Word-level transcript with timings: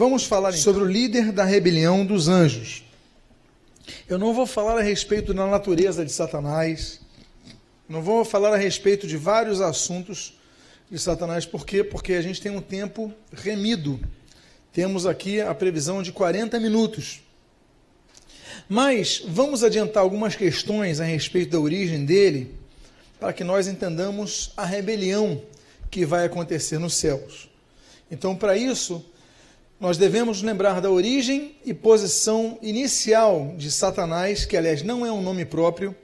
Vamos 0.00 0.24
falar 0.24 0.48
então. 0.48 0.62
sobre 0.62 0.82
o 0.82 0.86
líder 0.86 1.30
da 1.30 1.44
rebelião 1.44 2.06
dos 2.06 2.26
anjos. 2.26 2.82
Eu 4.08 4.18
não 4.18 4.32
vou 4.32 4.46
falar 4.46 4.78
a 4.78 4.82
respeito 4.82 5.34
da 5.34 5.46
natureza 5.46 6.06
de 6.06 6.10
Satanás, 6.10 7.02
não 7.86 8.00
vou 8.00 8.24
falar 8.24 8.54
a 8.54 8.56
respeito 8.56 9.06
de 9.06 9.18
vários 9.18 9.60
assuntos 9.60 10.40
de 10.90 10.98
Satanás, 10.98 11.44
por 11.44 11.66
quê? 11.66 11.84
Porque 11.84 12.14
a 12.14 12.22
gente 12.22 12.40
tem 12.40 12.50
um 12.50 12.62
tempo 12.62 13.12
remido. 13.30 14.00
Temos 14.72 15.04
aqui 15.04 15.38
a 15.38 15.54
previsão 15.54 16.02
de 16.02 16.12
40 16.12 16.58
minutos. 16.58 17.20
Mas 18.70 19.22
vamos 19.28 19.62
adiantar 19.62 20.02
algumas 20.02 20.34
questões 20.34 20.98
a 20.98 21.04
respeito 21.04 21.50
da 21.50 21.60
origem 21.60 22.06
dele, 22.06 22.54
para 23.20 23.34
que 23.34 23.44
nós 23.44 23.68
entendamos 23.68 24.50
a 24.56 24.64
rebelião 24.64 25.42
que 25.90 26.06
vai 26.06 26.24
acontecer 26.24 26.78
nos 26.78 26.94
céus. 26.94 27.50
Então, 28.10 28.34
para 28.34 28.56
isso, 28.56 29.04
nós 29.80 29.96
devemos 29.96 30.42
lembrar 30.42 30.78
da 30.82 30.90
origem 30.90 31.56
e 31.64 31.72
posição 31.72 32.58
inicial 32.60 33.54
de 33.56 33.70
Satanás, 33.70 34.44
que 34.44 34.54
aliás 34.54 34.82
não 34.82 35.06
é 35.06 35.10
um 35.10 35.22
nome 35.22 35.46
próprio. 35.46 35.96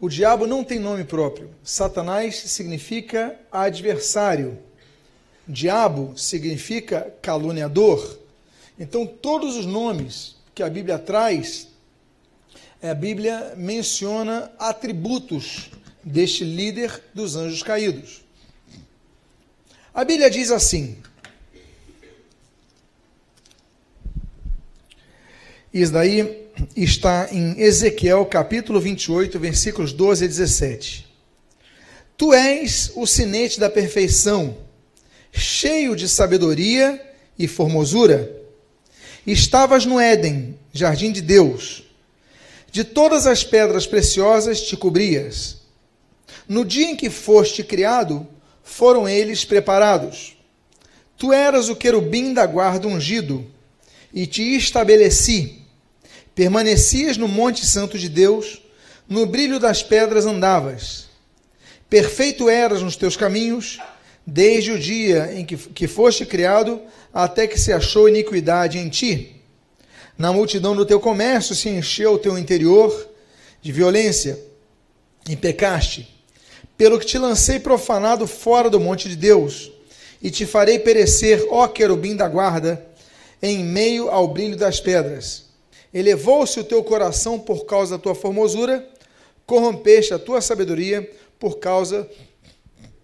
O 0.00 0.08
diabo 0.08 0.46
não 0.46 0.64
tem 0.64 0.78
nome 0.78 1.04
próprio. 1.04 1.50
Satanás 1.62 2.34
significa 2.36 3.38
adversário. 3.52 4.58
Diabo 5.46 6.14
significa 6.16 7.14
caluniador. 7.20 8.18
Então, 8.78 9.06
todos 9.06 9.54
os 9.54 9.66
nomes 9.66 10.36
que 10.54 10.62
a 10.62 10.70
Bíblia 10.70 10.98
traz, 10.98 11.68
é, 12.80 12.88
a 12.88 12.94
Bíblia 12.94 13.52
menciona 13.54 14.50
atributos 14.58 15.70
deste 16.02 16.42
líder 16.42 17.02
dos 17.12 17.36
anjos 17.36 17.62
caídos. 17.62 18.24
A 19.92 20.04
Bíblia 20.04 20.30
diz 20.30 20.50
assim: 20.50 20.96
Isso 25.72 25.92
daí 25.92 26.48
está 26.76 27.28
em 27.32 27.60
Ezequiel 27.60 28.26
capítulo 28.26 28.80
28, 28.80 29.38
versículos 29.38 29.92
12 29.92 30.24
a 30.24 30.28
17. 30.28 31.06
Tu 32.16 32.32
és 32.34 32.92
o 32.94 33.06
sinete 33.06 33.58
da 33.58 33.70
perfeição, 33.70 34.58
cheio 35.32 35.96
de 35.96 36.08
sabedoria 36.08 37.00
e 37.38 37.48
formosura 37.48 38.42
Estavas 39.26 39.86
no 39.86 40.00
Éden, 40.00 40.58
jardim 40.72 41.12
de 41.12 41.22
Deus. 41.22 41.84
De 42.72 42.82
todas 42.82 43.26
as 43.26 43.44
pedras 43.44 43.86
preciosas 43.86 44.60
te 44.62 44.76
cobrias. 44.76 45.58
No 46.48 46.64
dia 46.64 46.90
em 46.90 46.96
que 46.96 47.08
foste 47.08 47.62
criado, 47.62 48.26
foram 48.64 49.08
eles 49.08 49.44
preparados. 49.44 50.36
Tu 51.16 51.32
eras 51.32 51.68
o 51.68 51.76
querubim 51.76 52.34
da 52.34 52.44
guarda 52.44 52.88
ungido, 52.88 53.46
e 54.12 54.26
te 54.26 54.56
estabeleci. 54.56 55.61
Permanecias 56.34 57.16
no 57.16 57.28
Monte 57.28 57.66
Santo 57.66 57.98
de 57.98 58.08
Deus, 58.08 58.62
no 59.08 59.26
brilho 59.26 59.58
das 59.58 59.82
pedras 59.82 60.24
andavas. 60.24 61.06
Perfeito 61.88 62.48
eras 62.48 62.80
nos 62.80 62.96
teus 62.96 63.16
caminhos, 63.16 63.78
desde 64.26 64.72
o 64.72 64.78
dia 64.78 65.32
em 65.34 65.44
que, 65.44 65.56
que 65.56 65.86
foste 65.86 66.24
criado 66.24 66.80
até 67.12 67.46
que 67.46 67.60
se 67.60 67.72
achou 67.72 68.08
iniquidade 68.08 68.78
em 68.78 68.88
ti. 68.88 69.36
Na 70.16 70.32
multidão 70.32 70.74
do 70.74 70.86
teu 70.86 71.00
comércio 71.00 71.54
se 71.54 71.68
encheu 71.68 72.14
o 72.14 72.18
teu 72.18 72.38
interior 72.38 73.08
de 73.60 73.72
violência 73.72 74.38
e 75.28 75.36
pecaste. 75.36 76.08
Pelo 76.78 76.98
que 76.98 77.06
te 77.06 77.18
lancei 77.18 77.58
profanado 77.58 78.26
fora 78.26 78.70
do 78.70 78.80
monte 78.80 79.08
de 79.08 79.16
Deus, 79.16 79.70
e 80.22 80.30
te 80.30 80.46
farei 80.46 80.78
perecer, 80.78 81.44
ó 81.50 81.66
querubim 81.66 82.14
da 82.14 82.28
guarda, 82.28 82.86
em 83.42 83.64
meio 83.64 84.08
ao 84.08 84.28
brilho 84.28 84.56
das 84.56 84.78
pedras. 84.78 85.46
Elevou-se 85.92 86.58
o 86.58 86.64
teu 86.64 86.82
coração 86.82 87.38
por 87.38 87.66
causa 87.66 87.96
da 87.96 88.02
tua 88.02 88.14
formosura, 88.14 88.88
corrompeste 89.44 90.14
a 90.14 90.18
tua 90.18 90.40
sabedoria 90.40 91.10
por 91.38 91.58
causa 91.58 92.08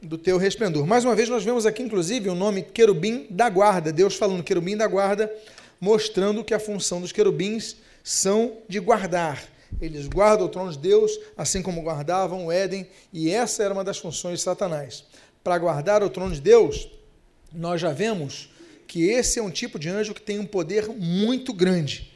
do 0.00 0.16
teu 0.16 0.38
resplendor. 0.38 0.86
Mais 0.86 1.04
uma 1.04 1.14
vez, 1.14 1.28
nós 1.28 1.44
vemos 1.44 1.66
aqui, 1.66 1.82
inclusive, 1.82 2.28
o 2.28 2.34
nome 2.34 2.62
querubim 2.62 3.26
da 3.28 3.48
guarda. 3.48 3.92
Deus 3.92 4.14
falando 4.14 4.42
querubim 4.42 4.76
da 4.76 4.86
guarda, 4.86 5.32
mostrando 5.80 6.44
que 6.44 6.54
a 6.54 6.60
função 6.60 7.00
dos 7.00 7.12
querubins 7.12 7.76
são 8.02 8.58
de 8.68 8.80
guardar. 8.80 9.42
Eles 9.80 10.06
guardam 10.06 10.46
o 10.46 10.48
trono 10.48 10.72
de 10.72 10.78
Deus, 10.78 11.18
assim 11.36 11.60
como 11.60 11.82
guardavam 11.82 12.46
o 12.46 12.52
Éden, 12.52 12.86
e 13.12 13.30
essa 13.30 13.62
era 13.62 13.74
uma 13.74 13.84
das 13.84 13.98
funções 13.98 14.38
de 14.38 14.44
Satanás. 14.44 15.04
Para 15.44 15.58
guardar 15.58 16.02
o 16.02 16.08
trono 16.08 16.34
de 16.34 16.40
Deus, 16.40 16.88
nós 17.52 17.80
já 17.80 17.92
vemos 17.92 18.50
que 18.86 19.08
esse 19.10 19.38
é 19.38 19.42
um 19.42 19.50
tipo 19.50 19.78
de 19.78 19.88
anjo 19.88 20.14
que 20.14 20.22
tem 20.22 20.38
um 20.38 20.46
poder 20.46 20.88
muito 20.88 21.52
grande. 21.52 22.07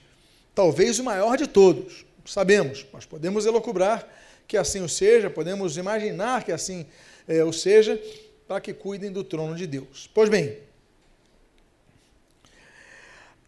Talvez 0.54 0.98
o 0.98 1.04
maior 1.04 1.36
de 1.36 1.46
todos. 1.46 2.04
Sabemos, 2.24 2.86
mas 2.92 3.04
podemos 3.04 3.46
elocubrar 3.46 4.06
que 4.46 4.56
assim 4.56 4.80
o 4.80 4.88
seja, 4.88 5.30
podemos 5.30 5.76
imaginar 5.76 6.44
que 6.44 6.52
assim 6.52 6.86
é, 7.26 7.42
ou 7.42 7.52
seja, 7.52 8.00
para 8.46 8.60
que 8.60 8.72
cuidem 8.72 9.10
do 9.10 9.24
trono 9.24 9.54
de 9.54 9.66
Deus. 9.66 10.10
Pois 10.12 10.28
bem, 10.28 10.58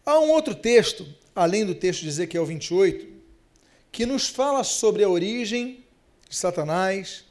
há 0.05 0.19
um 0.19 0.31
outro 0.31 0.55
texto, 0.55 1.05
além 1.35 1.65
do 1.65 1.75
texto 1.75 2.01
de 2.01 2.07
Ezequiel 2.07 2.45
28, 2.45 3.07
que 3.91 4.05
nos 4.05 4.27
fala 4.27 4.63
sobre 4.63 5.03
a 5.03 5.09
origem 5.09 5.83
de 6.27 6.35
Satanás, 6.35 7.23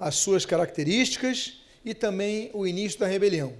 as 0.00 0.16
suas 0.16 0.44
características 0.44 1.62
e 1.84 1.94
também 1.94 2.50
o 2.52 2.66
início 2.66 2.98
da 2.98 3.06
rebelião. 3.06 3.52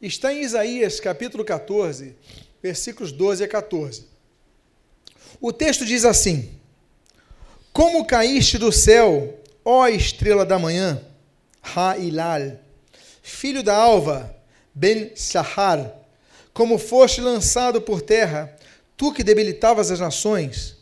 Está 0.00 0.32
em 0.32 0.42
Isaías 0.42 0.98
capítulo 0.98 1.44
14, 1.44 2.16
versículos 2.62 3.12
12 3.12 3.44
a 3.44 3.48
14. 3.48 4.17
O 5.40 5.52
texto 5.52 5.84
diz 5.84 6.04
assim: 6.04 6.50
Como 7.72 8.04
caíste 8.04 8.58
do 8.58 8.72
céu, 8.72 9.38
ó 9.64 9.86
estrela 9.86 10.44
da 10.44 10.58
manhã, 10.58 11.00
Ha-Ilal, 11.62 12.58
filho 13.22 13.62
da 13.62 13.76
alva, 13.76 14.34
Ben-Sahar, 14.74 15.92
como 16.52 16.78
foste 16.78 17.20
lançado 17.20 17.80
por 17.80 18.00
terra, 18.00 18.52
tu 18.96 19.12
que 19.12 19.22
debilitavas 19.22 19.90
as 19.90 20.00
nações. 20.00 20.76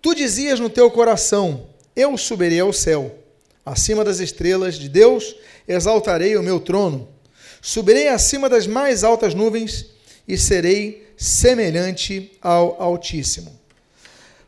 Tu 0.00 0.14
dizias 0.14 0.58
no 0.58 0.70
teu 0.70 0.90
coração: 0.90 1.66
Eu 1.94 2.16
subirei 2.16 2.60
ao 2.60 2.72
céu, 2.72 3.18
acima 3.66 4.02
das 4.02 4.18
estrelas 4.18 4.76
de 4.76 4.88
Deus, 4.88 5.36
exaltarei 5.68 6.36
o 6.36 6.42
meu 6.42 6.58
trono. 6.58 7.08
Subirei 7.60 8.08
acima 8.08 8.48
das 8.48 8.66
mais 8.66 9.04
altas 9.04 9.34
nuvens 9.34 9.86
e 10.28 10.36
serei 10.38 11.06
semelhante 11.16 12.32
ao 12.40 12.80
Altíssimo. 12.80 13.63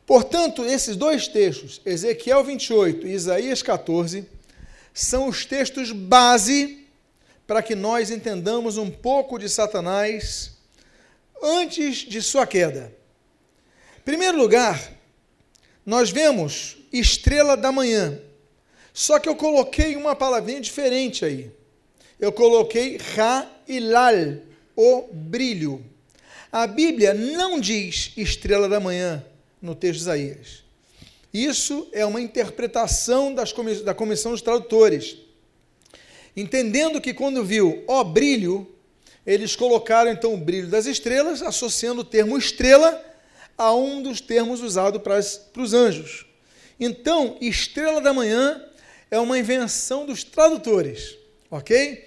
Portanto, 0.06 0.64
esses 0.64 0.94
dois 0.94 1.26
textos, 1.26 1.80
Ezequiel 1.84 2.44
28 2.44 3.08
e 3.08 3.12
Isaías 3.12 3.60
14, 3.60 4.24
são 4.94 5.26
os 5.26 5.44
textos 5.44 5.90
base 5.90 6.86
para 7.44 7.60
que 7.60 7.74
nós 7.74 8.10
entendamos 8.10 8.78
um 8.78 8.88
pouco 8.88 9.36
de 9.36 9.48
Satanás 9.48 10.52
antes 11.42 11.98
de 11.98 12.22
sua 12.22 12.46
queda. 12.46 12.94
Em 13.98 14.02
primeiro 14.02 14.38
lugar, 14.38 14.92
nós 15.84 16.10
vemos 16.10 16.76
estrela 16.92 17.56
da 17.56 17.72
manhã. 17.72 18.20
Só 18.92 19.18
que 19.18 19.28
eu 19.28 19.34
coloquei 19.34 19.96
uma 19.96 20.14
palavrinha 20.14 20.60
diferente 20.60 21.24
aí. 21.24 21.50
Eu 22.18 22.32
coloquei 22.32 22.96
Ra-Ilal, 22.96 24.38
o 24.76 25.08
brilho. 25.12 25.84
A 26.50 26.66
Bíblia 26.66 27.12
não 27.12 27.60
diz 27.60 28.12
estrela 28.16 28.68
da 28.68 28.80
manhã 28.80 29.24
no 29.66 29.74
texto 29.74 29.96
de 29.96 30.02
Isaías. 30.02 30.64
Isso 31.32 31.88
é 31.92 32.06
uma 32.06 32.20
interpretação 32.20 33.34
das, 33.34 33.52
da 33.82 33.92
comissão 33.92 34.32
dos 34.32 34.40
tradutores. 34.40 35.18
Entendendo 36.34 37.00
que 37.00 37.12
quando 37.12 37.44
viu 37.44 37.84
ó 37.86 38.02
brilho, 38.02 38.66
eles 39.26 39.56
colocaram 39.56 40.10
então 40.10 40.32
o 40.32 40.38
brilho 40.38 40.68
das 40.68 40.86
estrelas, 40.86 41.42
associando 41.42 42.02
o 42.02 42.04
termo 42.04 42.38
estrela 42.38 43.04
a 43.58 43.74
um 43.74 44.02
dos 44.02 44.20
termos 44.20 44.60
usados 44.62 45.02
para, 45.02 45.20
para 45.52 45.62
os 45.62 45.74
anjos. 45.74 46.24
Então, 46.78 47.36
estrela 47.40 48.00
da 48.00 48.12
manhã 48.12 48.62
é 49.10 49.18
uma 49.18 49.38
invenção 49.38 50.06
dos 50.06 50.22
tradutores, 50.22 51.16
ok? 51.50 52.06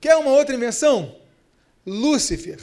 Quer 0.00 0.16
uma 0.16 0.30
outra 0.32 0.54
invenção? 0.54 1.16
Lúcifer. 1.86 2.58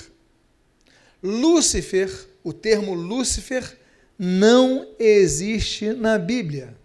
Lúcifer, 1.22 2.12
o 2.44 2.52
termo 2.52 2.94
Lúcifer 2.94 3.78
não 4.18 4.88
existe 5.00 5.94
na 5.94 6.18
Bíblia. 6.18 6.76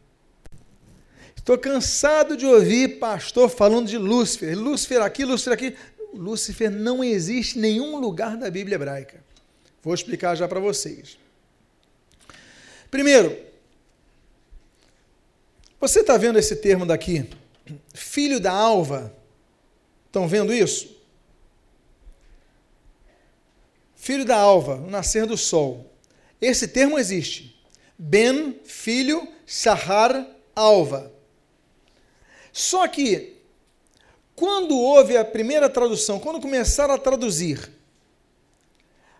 Estou 1.36 1.58
cansado 1.58 2.36
de 2.36 2.46
ouvir 2.46 2.98
pastor 2.98 3.48
falando 3.48 3.88
de 3.88 3.96
Lúcifer, 3.96 4.56
Lúcifer 4.58 5.02
aqui, 5.02 5.24
Lúcifer 5.24 5.52
aqui. 5.52 5.76
Lúcifer 6.12 6.70
não 6.70 7.02
existe 7.02 7.58
em 7.58 7.62
nenhum 7.62 7.98
lugar 7.98 8.36
da 8.36 8.50
Bíblia 8.50 8.76
hebraica. 8.76 9.22
Vou 9.82 9.94
explicar 9.94 10.34
já 10.34 10.46
para 10.46 10.60
vocês. 10.60 11.18
Primeiro, 12.90 13.36
você 15.80 16.00
está 16.00 16.16
vendo 16.16 16.38
esse 16.38 16.56
termo 16.56 16.84
daqui? 16.84 17.28
Filho 17.94 18.40
da 18.40 18.52
alva. 18.52 19.14
Estão 20.06 20.26
vendo 20.26 20.52
isso? 20.52 20.97
Filho 24.08 24.24
da 24.24 24.38
alva, 24.38 24.76
o 24.76 24.88
nascer 24.88 25.26
do 25.26 25.36
sol. 25.36 25.92
Esse 26.40 26.66
termo 26.66 26.98
existe. 26.98 27.60
Ben, 27.98 28.58
filho, 28.64 29.28
Shahar, 29.46 30.26
alva. 30.56 31.12
Só 32.50 32.88
que, 32.88 33.36
quando 34.34 34.78
houve 34.78 35.14
a 35.18 35.26
primeira 35.26 35.68
tradução, 35.68 36.18
quando 36.18 36.40
começaram 36.40 36.94
a 36.94 36.98
traduzir 36.98 37.70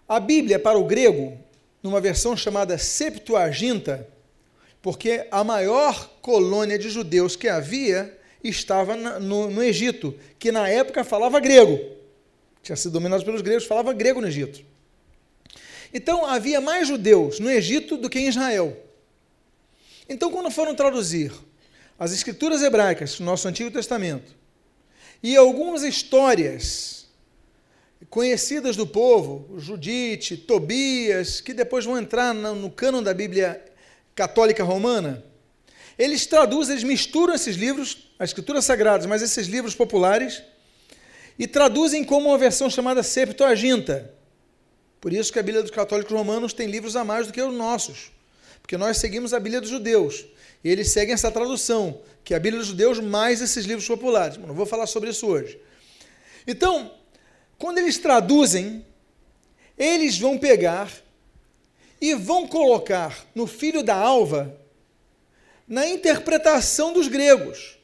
a 0.09 0.19
Bíblia 0.19 0.59
para 0.59 0.79
o 0.79 0.87
grego, 0.87 1.37
numa 1.83 2.01
versão 2.01 2.35
chamada 2.35 2.79
Septuaginta, 2.79 4.09
porque 4.81 5.27
a 5.31 5.45
maior 5.45 6.09
colônia 6.23 6.79
de 6.79 6.89
judeus 6.89 7.37
que 7.37 7.47
havia 7.47 8.19
estava 8.43 8.97
no, 8.97 9.51
no 9.51 9.63
Egito, 9.63 10.19
que 10.39 10.51
na 10.51 10.67
época 10.67 11.05
falava 11.05 11.39
grego. 11.41 11.79
Tinha 12.63 12.75
sido 12.75 12.93
dominado 12.93 13.23
pelos 13.23 13.43
gregos, 13.43 13.67
falava 13.67 13.93
grego 13.93 14.23
no 14.23 14.29
Egito. 14.29 14.78
Então 15.93 16.25
havia 16.25 16.61
mais 16.61 16.89
judeus 16.89 17.41
no 17.41 17.51
Egito 17.51 17.97
do 17.97 18.11
que 18.11 18.19
em 18.19 18.29
Israel. 18.29 18.77
Então, 20.09 20.31
quando 20.31 20.51
foram 20.51 20.75
traduzir 20.75 21.33
as 21.99 22.13
escrituras 22.13 22.63
hebraicas, 22.63 23.21
nosso 23.21 23.47
Antigo 23.47 23.71
Testamento, 23.71 24.35
e 25.23 25.37
algumas 25.37 25.83
histórias 25.83 27.09
conhecidas 28.09 28.77
do 28.77 28.87
povo, 28.87 29.59
Judite, 29.59 30.37
Tobias, 30.37 31.41
que 31.41 31.53
depois 31.53 31.85
vão 31.85 31.99
entrar 31.99 32.33
no, 32.33 32.55
no 32.55 32.71
cânon 32.71 33.03
da 33.03 33.13
Bíblia 33.13 33.63
católica 34.15 34.65
romana, 34.65 35.25
eles 35.99 36.25
traduzem, 36.27 36.75
eles 36.75 36.85
misturam 36.85 37.35
esses 37.35 37.57
livros, 37.57 38.11
as 38.19 38.31
escrituras 38.31 38.65
sagradas, 38.65 39.05
mas 39.05 39.21
esses 39.21 39.47
livros 39.49 39.75
populares, 39.75 40.43
e 41.39 41.47
traduzem 41.47 42.05
como 42.05 42.29
uma 42.29 42.39
versão 42.39 42.71
chamada 42.71 43.03
Septuaginta. 43.03 44.15
Por 45.01 45.13
isso 45.13 45.33
que 45.33 45.39
a 45.39 45.43
Bíblia 45.43 45.63
dos 45.63 45.71
católicos 45.71 46.13
romanos 46.13 46.53
tem 46.53 46.67
livros 46.67 46.97
a 46.97 47.05
mais 47.05 47.27
do 47.27 47.33
que 47.33 47.41
os 47.41 47.55
nossos, 47.55 48.11
porque 48.61 48.77
nós 48.77 48.99
seguimos 48.99 49.33
a 49.33 49.41
Bíblia 49.41 49.61
dos 49.61 49.71
judeus, 49.71 50.27
e 50.63 50.71
eles 50.71 50.91
seguem 50.91 51.15
essa 51.15 51.31
tradução, 51.31 52.01
que 52.25 52.35
é 52.35 52.37
a 52.37 52.41
Bíblia 52.41 52.59
dos 52.59 52.69
judeus 52.69 52.99
mais 52.99 53.41
esses 53.41 53.65
livros 53.65 53.87
populares. 53.87 54.37
Não 54.37 54.55
vou 54.55 54.67
falar 54.67 54.87
sobre 54.87 55.11
isso 55.11 55.27
hoje. 55.27 55.59
Então, 56.47 56.93
quando 57.57 57.79
eles 57.79 57.99
traduzem, 57.99 58.85
eles 59.77 60.19
vão 60.19 60.37
pegar 60.37 60.91
e 62.01 62.15
vão 62.15 62.47
colocar 62.47 63.25
no 63.35 63.47
filho 63.47 63.83
da 63.83 63.95
alva 63.95 64.59
na 65.67 65.87
interpretação 65.87 66.93
dos 66.93 67.09
gregos. 67.09 67.79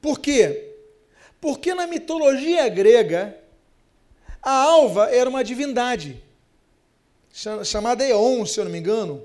Por 0.00 0.18
quê? 0.18 0.74
Porque 1.40 1.74
na 1.74 1.86
mitologia 1.86 2.68
grega, 2.68 3.38
a 4.42 4.50
alva 4.50 5.10
era 5.10 5.30
uma 5.30 5.44
divindade, 5.44 6.22
chamada 7.64 8.04
Eon, 8.04 8.44
se 8.44 8.58
eu 8.58 8.64
não 8.64 8.72
me 8.72 8.78
engano, 8.78 9.22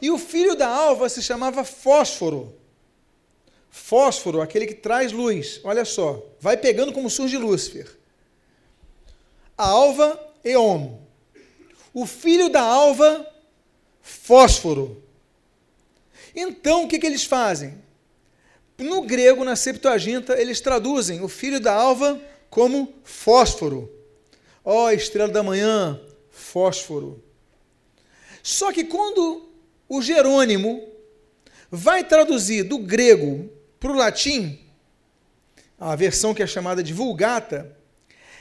e 0.00 0.10
o 0.10 0.18
filho 0.18 0.54
da 0.54 0.68
alva 0.68 1.08
se 1.08 1.22
chamava 1.22 1.64
Fósforo. 1.64 2.54
Fósforo, 3.70 4.40
aquele 4.40 4.66
que 4.66 4.74
traz 4.74 5.12
luz. 5.12 5.60
Olha 5.64 5.84
só, 5.84 6.22
vai 6.40 6.56
pegando 6.56 6.92
como 6.92 7.10
surge 7.10 7.36
Lúcifer. 7.36 7.94
A 9.56 9.68
alva, 9.68 10.18
Eon 10.42 11.06
o 11.98 12.04
filho 12.04 12.50
da 12.50 12.60
alva, 12.60 13.26
fósforo. 14.02 15.02
Então, 16.34 16.84
o 16.84 16.88
que, 16.88 16.98
que 16.98 17.06
eles 17.06 17.24
fazem? 17.24 17.82
No 18.76 19.00
grego, 19.00 19.42
na 19.42 19.56
Septuaginta, 19.56 20.38
eles 20.38 20.60
traduzem 20.60 21.22
o 21.22 21.28
filho 21.28 21.58
da 21.58 21.72
alva 21.72 22.20
como 22.50 22.92
fósforo. 23.02 23.90
Ó, 24.66 24.84
oh, 24.84 24.90
estrela 24.90 25.32
da 25.32 25.42
manhã, 25.42 25.98
fósforo. 26.28 27.24
Só 28.42 28.70
que 28.70 28.84
quando 28.84 29.48
o 29.88 30.02
Jerônimo 30.02 30.86
vai 31.70 32.04
traduzir 32.04 32.64
do 32.64 32.78
grego 32.78 33.48
para 33.80 33.92
o 33.92 33.96
latim, 33.96 34.58
a 35.80 35.96
versão 35.96 36.34
que 36.34 36.42
é 36.42 36.46
chamada 36.46 36.82
de 36.82 36.92
Vulgata, 36.92 37.74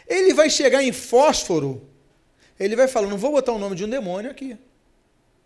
ele 0.06 0.34
vai 0.34 0.50
chegar 0.50 0.84
em 0.84 0.92
fósforo 0.92 1.96
ele 2.60 2.76
vai 2.76 2.88
falar: 2.88 3.08
não 3.08 3.18
vou 3.18 3.32
botar 3.32 3.52
o 3.52 3.60
nome 3.60 3.76
de 3.76 3.84
um 3.84 3.90
demônio 3.90 4.32
aqui. 4.32 4.58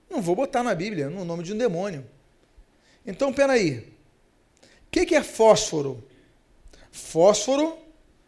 Não 0.10 0.22
vou 0.22 0.36
botar 0.36 0.64
na 0.64 0.74
Bíblia 0.74 1.08
o 1.08 1.12
no 1.12 1.26
nome 1.26 1.44
de 1.44 1.54
um 1.54 1.58
demônio. 1.58 2.06
Então, 3.06 3.34
peraí. 3.34 3.80
O 3.80 4.92
que, 4.92 5.06
que 5.06 5.16
é 5.16 5.22
fósforo? 5.22 6.04
Fósforo, 6.92 7.78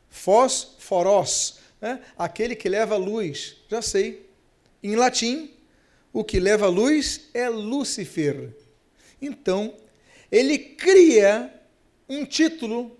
fósforos, 0.09 1.57
né? 1.81 1.99
aquele 2.17 2.55
que 2.55 2.69
leva 2.69 2.95
luz. 2.95 3.57
Já 3.67 3.81
sei. 3.81 4.29
Em 4.83 4.95
latim, 4.95 5.51
o 6.13 6.23
que 6.23 6.39
leva 6.39 6.67
luz 6.67 7.29
é 7.33 7.49
Lúcifer. 7.49 8.49
Então, 9.21 9.75
ele 10.31 10.57
cria 10.57 11.53
um 12.07 12.25
título 12.25 12.97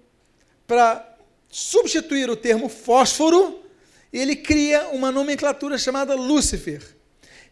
para 0.66 1.18
substituir 1.50 2.30
o 2.30 2.36
termo 2.36 2.69
fósforo 2.69 3.63
e 4.12 4.19
ele 4.19 4.36
cria 4.36 4.89
uma 4.89 5.12
nomenclatura 5.12 5.77
chamada 5.77 6.16
Lúcifer. 6.16 6.81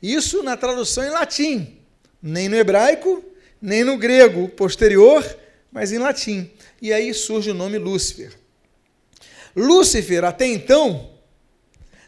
Isso 0.01 0.41
na 0.43 0.55
tradução 0.55 1.03
em 1.03 1.09
latim, 1.09 1.77
nem 2.21 2.47
no 2.47 2.55
hebraico, 2.55 3.23
nem 3.61 3.83
no 3.83 3.97
grego 3.97 4.47
posterior, 4.49 5.23
mas 5.71 5.91
em 5.91 5.97
latim. 5.97 6.49
E 6.81 6.93
aí 6.93 7.13
surge 7.13 7.51
o 7.51 7.53
nome 7.53 7.77
Lúcifer. 7.77 8.33
Lúcifer, 9.55 10.23
até 10.23 10.45
então, 10.45 11.18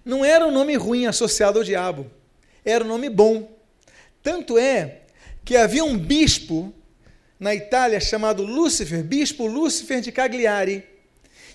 não 0.03 0.23
era 0.25 0.45
um 0.45 0.51
nome 0.51 0.75
ruim 0.75 1.05
associado 1.05 1.59
ao 1.59 1.63
diabo, 1.63 2.09
era 2.63 2.83
um 2.83 2.87
nome 2.87 3.09
bom. 3.09 3.51
Tanto 4.23 4.57
é 4.57 5.01
que 5.43 5.55
havia 5.55 5.83
um 5.83 5.97
bispo 5.97 6.73
na 7.39 7.55
Itália 7.55 7.99
chamado 7.99 8.43
Lúcifer, 8.43 9.03
bispo 9.03 9.47
Lúcifer 9.47 10.01
de 10.01 10.11
Cagliari, 10.11 10.83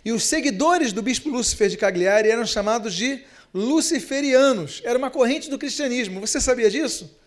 e 0.05 0.13
os 0.13 0.25
seguidores 0.25 0.93
do 0.93 1.03
bispo 1.03 1.29
Lúcifer 1.29 1.69
de 1.69 1.77
Cagliari 1.77 2.31
eram 2.31 2.47
chamados 2.47 2.95
de 2.95 3.25
luciferianos. 3.53 4.81
Era 4.85 4.97
uma 4.97 5.11
corrente 5.11 5.51
do 5.51 5.59
cristianismo. 5.59 6.21
Você 6.21 6.41
sabia 6.41 6.71
disso? 6.71 7.19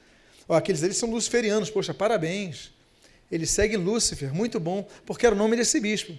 Oh, 0.48 0.54
aqueles 0.54 0.82
eles 0.82 0.96
são 0.96 1.10
luciferianos. 1.12 1.70
Poxa, 1.70 1.94
parabéns. 1.94 2.72
Eles 3.30 3.50
seguem 3.50 3.78
Lúcifer. 3.78 4.34
Muito 4.34 4.60
bom, 4.60 4.88
porque 5.06 5.26
era 5.26 5.36
o 5.36 5.38
nome 5.38 5.58
desse 5.58 5.80
bispo. 5.80 6.18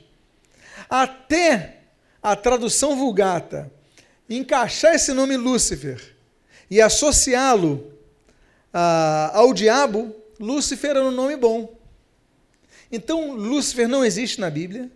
Até 0.89 1.79
a 2.23 2.37
tradução 2.37 2.95
vulgata 2.95 3.73
encaixar 4.31 4.95
esse 4.95 5.13
nome 5.13 5.37
Lúcifer 5.37 6.01
e 6.71 6.81
associá-lo 6.81 7.93
ah, 8.73 9.33
ao 9.35 9.53
diabo, 9.53 10.15
Lúcifer 10.39 10.91
era 10.91 11.05
um 11.05 11.11
nome 11.11 11.37
bom. 11.37 11.77
Então, 12.93 13.35
Lúcifer 13.35 13.89
não 13.89 14.05
existe 14.05 14.41
na 14.41 14.49
Bíblia 14.49 14.91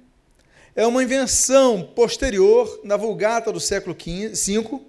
é 0.76 0.86
uma 0.86 1.02
invenção 1.02 1.82
posterior, 1.94 2.80
na 2.82 2.96
Vulgata 2.96 3.52
do 3.52 3.60
século 3.60 3.94
V, 3.94 4.80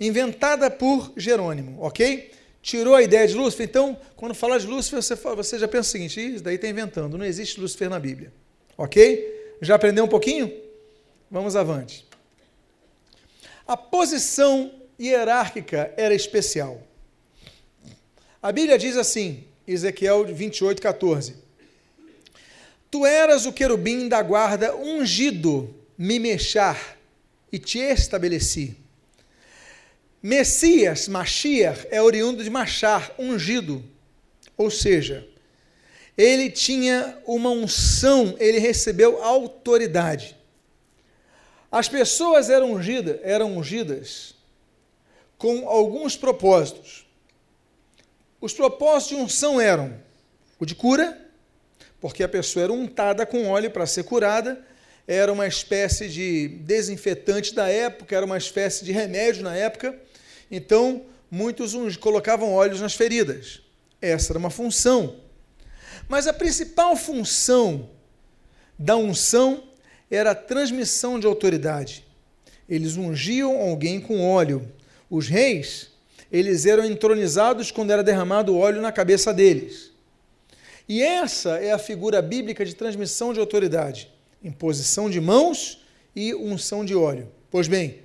inventada 0.00 0.70
por 0.70 1.12
Jerônimo, 1.16 1.82
ok? 1.82 2.30
Tirou 2.62 2.94
a 2.94 3.02
ideia 3.02 3.26
de 3.26 3.34
Lúcifer. 3.34 3.66
Então, 3.66 3.98
quando 4.16 4.34
fala 4.34 4.58
de 4.58 4.66
Lúcifer, 4.66 5.02
você, 5.02 5.14
você 5.14 5.58
já 5.58 5.68
pensa 5.68 5.88
o 5.88 5.92
seguinte: 5.92 6.34
isso 6.34 6.42
daí 6.42 6.54
está 6.54 6.66
inventando, 6.66 7.18
não 7.18 7.26
existe 7.26 7.60
Lúcifer 7.60 7.90
na 7.90 7.98
Bíblia, 7.98 8.32
ok? 8.76 9.56
Já 9.60 9.74
aprendeu 9.74 10.04
um 10.04 10.08
pouquinho? 10.08 10.50
Vamos 11.30 11.56
avante. 11.56 12.06
A 13.72 13.76
posição 13.78 14.70
hierárquica 15.00 15.94
era 15.96 16.14
especial. 16.14 16.86
A 18.42 18.52
Bíblia 18.52 18.76
diz 18.76 18.98
assim, 18.98 19.44
Ezequiel 19.66 20.26
28, 20.26 20.82
14. 20.82 21.36
Tu 22.90 23.06
eras 23.06 23.46
o 23.46 23.52
querubim 23.52 24.10
da 24.10 24.20
guarda 24.20 24.76
ungido, 24.76 25.74
me 25.96 26.18
mexar, 26.18 26.98
e 27.50 27.58
te 27.58 27.78
estabeleci. 27.78 28.76
Messias, 30.22 31.08
Mashiach, 31.08 31.86
é 31.90 32.02
oriundo 32.02 32.44
de 32.44 32.50
Machar, 32.50 33.14
ungido. 33.18 33.82
Ou 34.54 34.70
seja, 34.70 35.26
ele 36.14 36.50
tinha 36.50 37.16
uma 37.26 37.48
unção, 37.48 38.36
ele 38.38 38.58
recebeu 38.58 39.22
autoridade. 39.22 40.41
As 41.72 41.88
pessoas 41.88 42.50
eram 42.50 42.72
ungidas, 42.72 43.18
eram 43.22 43.56
ungidas 43.56 44.34
com 45.38 45.66
alguns 45.66 46.14
propósitos. 46.14 47.06
Os 48.38 48.52
propósitos 48.52 49.16
de 49.16 49.22
unção 49.24 49.58
eram 49.58 49.98
o 50.58 50.66
de 50.66 50.74
cura, 50.74 51.18
porque 51.98 52.22
a 52.22 52.28
pessoa 52.28 52.64
era 52.64 52.72
untada 52.74 53.24
com 53.24 53.48
óleo 53.48 53.70
para 53.70 53.86
ser 53.86 54.04
curada, 54.04 54.62
era 55.08 55.32
uma 55.32 55.46
espécie 55.46 56.10
de 56.10 56.48
desinfetante 56.48 57.54
da 57.54 57.68
época, 57.68 58.14
era 58.14 58.26
uma 58.26 58.36
espécie 58.36 58.84
de 58.84 58.92
remédio 58.92 59.42
na 59.42 59.56
época. 59.56 59.98
Então, 60.50 61.06
muitos 61.30 61.74
colocavam 61.96 62.52
óleos 62.52 62.82
nas 62.82 62.94
feridas. 62.94 63.62
Essa 64.00 64.32
era 64.32 64.38
uma 64.38 64.50
função. 64.50 65.16
Mas 66.06 66.26
a 66.26 66.34
principal 66.34 66.94
função 66.96 67.88
da 68.78 68.94
unção 68.94 69.71
era 70.14 70.32
a 70.32 70.34
transmissão 70.34 71.18
de 71.18 71.26
autoridade. 71.26 72.04
Eles 72.68 72.96
ungiam 72.96 73.58
alguém 73.60 74.00
com 74.00 74.20
óleo. 74.20 74.70
Os 75.10 75.26
reis, 75.26 75.88
eles 76.30 76.66
eram 76.66 76.84
entronizados 76.84 77.70
quando 77.70 77.92
era 77.92 78.02
derramado 78.02 78.56
óleo 78.56 78.80
na 78.80 78.92
cabeça 78.92 79.32
deles. 79.32 79.90
E 80.88 81.02
essa 81.02 81.56
é 81.56 81.72
a 81.72 81.78
figura 81.78 82.20
bíblica 82.20 82.64
de 82.64 82.74
transmissão 82.74 83.32
de 83.32 83.40
autoridade: 83.40 84.10
imposição 84.44 85.08
de 85.08 85.20
mãos 85.20 85.82
e 86.14 86.34
unção 86.34 86.84
de 86.84 86.94
óleo. 86.94 87.28
Pois 87.50 87.66
bem, 87.66 88.00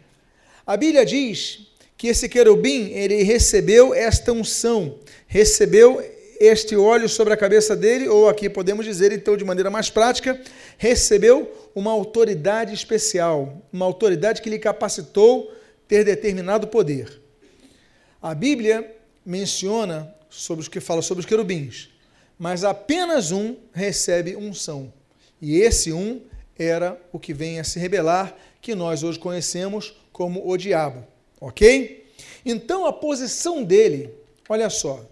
a 0.66 0.78
Bíblia 0.78 1.06
diz 1.06 1.68
que 1.98 2.08
esse 2.08 2.30
querubim, 2.30 2.92
ele 2.92 3.24
recebeu 3.24 3.94
esta 3.94 4.32
unção, 4.32 5.00
recebeu 5.28 6.02
este 6.40 6.76
óleo 6.76 7.08
sobre 7.10 7.34
a 7.34 7.38
cabeça 7.38 7.76
dele, 7.76 8.08
ou 8.08 8.28
aqui 8.28 8.50
podemos 8.50 8.86
dizer, 8.86 9.12
então, 9.12 9.36
de 9.36 9.44
maneira 9.44 9.70
mais 9.70 9.90
prática, 9.90 10.40
recebeu 10.78 11.70
uma 11.74 11.92
autoridade 11.92 12.74
especial, 12.74 13.62
uma 13.72 13.86
autoridade 13.86 14.42
que 14.42 14.50
lhe 14.50 14.60
capacitou 14.60 15.52
ter 15.88 16.04
determinado 16.04 16.68
poder. 16.68 17.22
A 18.22 18.34
Bíblia 18.34 18.96
menciona 19.26 20.14
sobre 20.30 20.62
os 20.62 20.68
que 20.68 20.80
fala 20.80 21.02
sobre 21.02 21.22
os 21.22 21.26
querubins, 21.26 21.90
mas 22.38 22.64
apenas 22.64 23.32
um 23.32 23.56
recebe 23.74 24.36
unção. 24.36 24.92
E 25.42 25.58
esse 25.58 25.92
um 25.92 26.22
era 26.58 27.00
o 27.12 27.20
que 27.20 27.34
vem 27.34 27.60
a 27.60 27.64
se 27.64 27.80
rebelar, 27.80 28.36
que 28.62 28.74
nós 28.74 29.04
hoje 29.04 29.20
conhecemos 29.20 29.96
como 30.12 30.50
o 30.50 30.58
diabo. 30.58 31.06
Ok? 31.40 32.06
Então 32.46 32.86
a 32.86 32.94
posição 32.94 33.64
dele, 33.64 34.10
olha 34.50 34.70
só. 34.70 35.06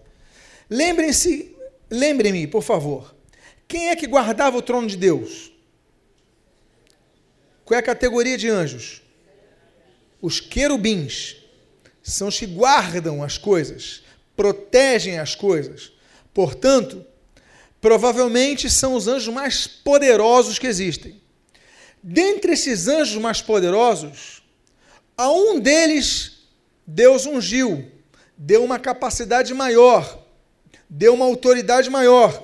Lembrem-se, 0.68 1.56
lembrem-me, 1.90 2.46
por 2.46 2.62
favor. 2.62 3.14
Quem 3.68 3.88
é 3.88 3.96
que 3.96 4.06
guardava 4.06 4.56
o 4.56 4.62
trono 4.62 4.86
de 4.86 4.96
Deus? 4.96 5.52
Qual 7.64 7.76
é 7.76 7.80
a 7.80 7.84
categoria 7.84 8.38
de 8.38 8.48
anjos? 8.48 9.02
Os 10.20 10.40
querubins. 10.40 11.36
São 12.02 12.28
os 12.28 12.38
que 12.38 12.46
guardam 12.46 13.22
as 13.22 13.36
coisas, 13.36 14.04
protegem 14.36 15.18
as 15.18 15.34
coisas. 15.34 15.92
Portanto, 16.32 17.04
provavelmente 17.80 18.70
são 18.70 18.94
os 18.94 19.08
anjos 19.08 19.34
mais 19.34 19.66
poderosos 19.66 20.58
que 20.58 20.68
existem. 20.68 21.20
Dentre 22.00 22.52
esses 22.52 22.86
anjos 22.86 23.20
mais 23.20 23.42
poderosos, 23.42 24.42
a 25.16 25.28
um 25.30 25.58
deles 25.58 26.36
Deus 26.86 27.26
ungiu, 27.26 27.90
deu 28.36 28.62
uma 28.62 28.78
capacidade 28.78 29.52
maior, 29.52 30.25
deu 30.88 31.14
uma 31.14 31.24
autoridade 31.24 31.90
maior. 31.90 32.42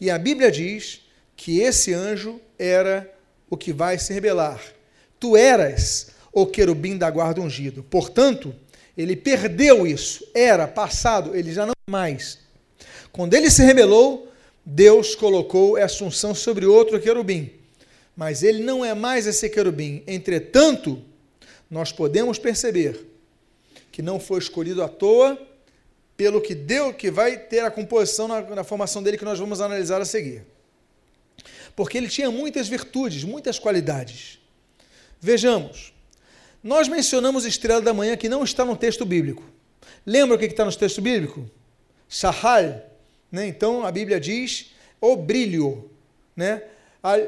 E 0.00 0.10
a 0.10 0.18
Bíblia 0.18 0.50
diz 0.50 1.00
que 1.36 1.60
esse 1.60 1.92
anjo 1.92 2.40
era 2.58 3.12
o 3.48 3.56
que 3.56 3.72
vai 3.72 3.98
se 3.98 4.12
rebelar. 4.12 4.60
Tu 5.18 5.36
eras 5.36 6.10
o 6.32 6.46
querubim 6.46 6.96
da 6.96 7.10
guarda 7.10 7.40
ungido. 7.40 7.82
Portanto, 7.82 8.54
ele 8.96 9.16
perdeu 9.16 9.86
isso. 9.86 10.26
Era 10.34 10.66
passado, 10.66 11.36
ele 11.36 11.52
já 11.52 11.66
não 11.66 11.72
é 11.88 11.90
mais. 11.90 12.38
Quando 13.12 13.34
ele 13.34 13.50
se 13.50 13.62
rebelou, 13.62 14.32
Deus 14.64 15.14
colocou 15.14 15.76
essa 15.76 16.04
unção 16.04 16.34
sobre 16.34 16.66
outro 16.66 17.00
querubim 17.00 17.62
mas 18.16 18.42
ele 18.42 18.62
não 18.62 18.84
é 18.84 18.94
mais 18.94 19.26
esse 19.26 19.48
querubim. 19.48 20.02
Entretanto, 20.06 21.02
nós 21.70 21.90
podemos 21.90 22.38
perceber 22.38 23.06
que 23.90 24.02
não 24.02 24.20
foi 24.20 24.38
escolhido 24.38 24.82
à 24.82 24.88
toa, 24.88 25.40
pelo 26.22 26.40
que 26.40 26.54
deu, 26.54 26.94
que 26.94 27.10
vai 27.10 27.36
ter 27.36 27.64
a 27.64 27.70
composição 27.70 28.28
na, 28.28 28.42
na 28.42 28.62
formação 28.62 29.02
dele 29.02 29.18
que 29.18 29.24
nós 29.24 29.40
vamos 29.40 29.60
analisar 29.60 30.00
a 30.00 30.04
seguir. 30.04 30.44
Porque 31.74 31.98
ele 31.98 32.06
tinha 32.06 32.30
muitas 32.30 32.68
virtudes, 32.68 33.24
muitas 33.24 33.58
qualidades. 33.58 34.38
Vejamos, 35.20 35.92
nós 36.62 36.86
mencionamos 36.86 37.44
estrela 37.44 37.80
da 37.80 37.92
manhã 37.92 38.16
que 38.16 38.28
não 38.28 38.44
está 38.44 38.64
no 38.64 38.76
texto 38.76 39.04
bíblico. 39.04 39.42
Lembra 40.06 40.36
o 40.36 40.38
que 40.38 40.44
está 40.44 40.64
no 40.64 40.72
texto 40.72 41.02
bíblico? 41.02 41.50
Shahal, 42.08 42.88
né? 43.32 43.48
Então 43.48 43.84
a 43.84 43.90
Bíblia 43.90 44.20
diz 44.20 44.70
o 45.00 45.16
brilho, 45.16 45.90
né? 46.36 46.62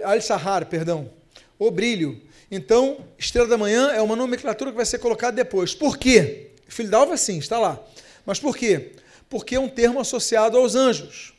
Al-Sahar, 0.05 0.67
perdão, 0.67 1.11
o 1.59 1.69
brilho. 1.69 2.23
Então, 2.49 2.99
estrela 3.19 3.49
da 3.49 3.59
manhã 3.59 3.91
é 3.91 4.01
uma 4.01 4.15
nomenclatura 4.15 4.71
que 4.71 4.77
vai 4.77 4.87
ser 4.87 5.01
colocada 5.01 5.35
depois. 5.35 5.75
Por 5.75 5.99
quê? 5.99 6.53
Filho 6.69 6.91
da 6.91 6.99
alva, 6.99 7.17
sim, 7.17 7.39
está 7.39 7.59
lá. 7.59 7.85
Mas 8.25 8.39
por 8.39 8.57
quê? 8.57 8.93
Porque 9.29 9.57
é 9.57 9.61
um 9.61 9.69
termo 9.69 10.01
associado 10.01 10.57
aos 10.57 10.75
anjos. 10.75 11.35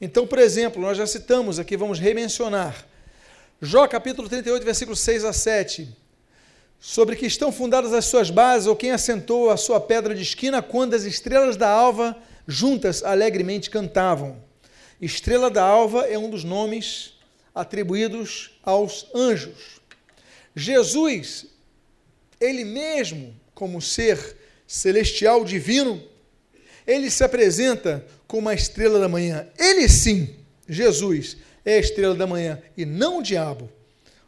Então, 0.00 0.26
por 0.26 0.38
exemplo, 0.38 0.82
nós 0.82 0.98
já 0.98 1.06
citamos 1.06 1.58
aqui, 1.58 1.76
vamos 1.76 1.98
remencionar. 1.98 2.86
Jó 3.62 3.86
capítulo 3.86 4.28
38, 4.28 4.64
versículos 4.64 5.00
6 5.00 5.24
a 5.24 5.32
7. 5.32 5.88
Sobre 6.80 7.16
que 7.16 7.26
estão 7.26 7.50
fundadas 7.50 7.92
as 7.92 8.04
suas 8.04 8.30
bases, 8.30 8.66
ou 8.66 8.76
quem 8.76 8.90
assentou 8.90 9.50
a 9.50 9.56
sua 9.56 9.80
pedra 9.80 10.14
de 10.14 10.22
esquina, 10.22 10.60
quando 10.60 10.94
as 10.94 11.04
estrelas 11.04 11.56
da 11.56 11.70
alva 11.70 12.16
juntas 12.46 13.02
alegremente 13.02 13.70
cantavam. 13.70 14.42
Estrela 15.00 15.50
da 15.50 15.62
alva 15.62 16.02
é 16.02 16.18
um 16.18 16.28
dos 16.28 16.44
nomes 16.44 17.14
atribuídos 17.54 18.58
aos 18.62 19.06
anjos. 19.14 19.80
Jesus, 20.54 21.46
ele 22.40 22.64
mesmo, 22.64 23.34
como 23.54 23.80
ser 23.80 24.36
celestial 24.66 25.44
divino, 25.44 26.02
ele 26.86 27.10
se 27.10 27.24
apresenta 27.24 28.04
como 28.26 28.48
a 28.48 28.54
estrela 28.54 28.98
da 28.98 29.08
manhã. 29.08 29.46
Ele 29.58 29.88
sim, 29.88 30.34
Jesus, 30.68 31.36
é 31.64 31.74
a 31.74 31.80
estrela 31.80 32.14
da 32.14 32.26
manhã 32.26 32.60
e 32.76 32.84
não 32.84 33.18
o 33.18 33.22
diabo. 33.22 33.70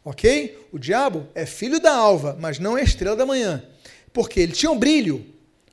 Ok? 0.03 0.57
O 0.71 0.79
diabo 0.79 1.27
é 1.35 1.45
filho 1.45 1.79
da 1.79 1.93
alva, 1.93 2.37
mas 2.39 2.59
não 2.59 2.77
é 2.77 2.81
a 2.81 2.85
estrela 2.85 3.15
da 3.15 3.25
manhã. 3.25 3.63
Porque 4.13 4.39
ele 4.39 4.53
tinha 4.53 4.71
um 4.71 4.79
brilho. 4.79 5.25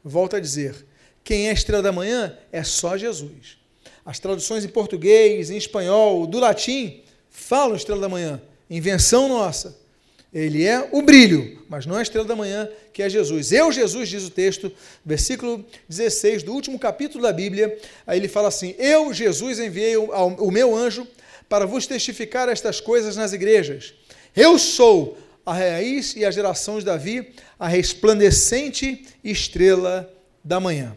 Volto 0.03 0.37
a 0.37 0.41
dizer: 0.41 0.75
quem 1.23 1.47
é 1.47 1.51
a 1.51 1.55
estrela 1.55 1.83
da 1.83 1.93
manhã 1.93 2.37
é 2.53 2.63
só 2.63 2.97
Jesus. 2.97 3.59
As 4.05 4.19
traduções 4.19 4.65
em 4.65 4.69
português, 4.69 5.51
em 5.51 5.57
espanhol, 5.57 6.27
do 6.27 6.39
latim, 6.39 7.03
falam 7.31 7.77
estrela 7.77 8.01
da 8.01 8.09
manhã, 8.09 8.43
invenção 8.69 9.29
nossa. 9.29 9.84
Ele 10.35 10.65
é 10.65 10.89
o 10.91 11.01
brilho, 11.01 11.63
mas 11.69 11.87
não 11.87 11.95
é 11.95 12.01
a 12.01 12.03
estrela 12.03 12.27
da 12.27 12.35
manhã, 12.35 12.69
que 12.93 13.05
é 13.05 13.09
Jesus. 13.09 13.53
Eu, 13.53 13.71
Jesus, 13.71 14.09
diz 14.09 14.25
o 14.25 14.31
texto, 14.31 14.73
versículo 15.05 15.65
16 15.89 16.43
do 16.43 16.53
último 16.53 16.77
capítulo 16.77 17.23
da 17.23 17.33
Bíblia. 17.33 17.79
Aí 18.05 18.19
ele 18.19 18.27
fala 18.27 18.49
assim: 18.49 18.75
Eu, 18.77 19.15
Jesus, 19.15 19.61
enviei 19.61 19.97
o, 19.97 20.07
o 20.11 20.51
meu 20.51 20.75
anjo 20.75 21.07
para 21.49 21.67
vos 21.67 21.87
testificar 21.87 22.49
estas 22.49 22.81
coisas 22.81 23.15
nas 23.15 23.33
igrejas. 23.33 23.95
Eu 24.35 24.59
sou 24.59 25.17
a 25.47 25.55
raiz 25.55 26.17
e 26.17 26.25
a 26.25 26.31
geração 26.33 26.81
de 26.81 26.85
Davi, 26.85 27.33
a 27.57 27.69
resplandecente 27.69 29.07
estrela 29.23 30.13
da 30.43 30.59
manhã. 30.59 30.97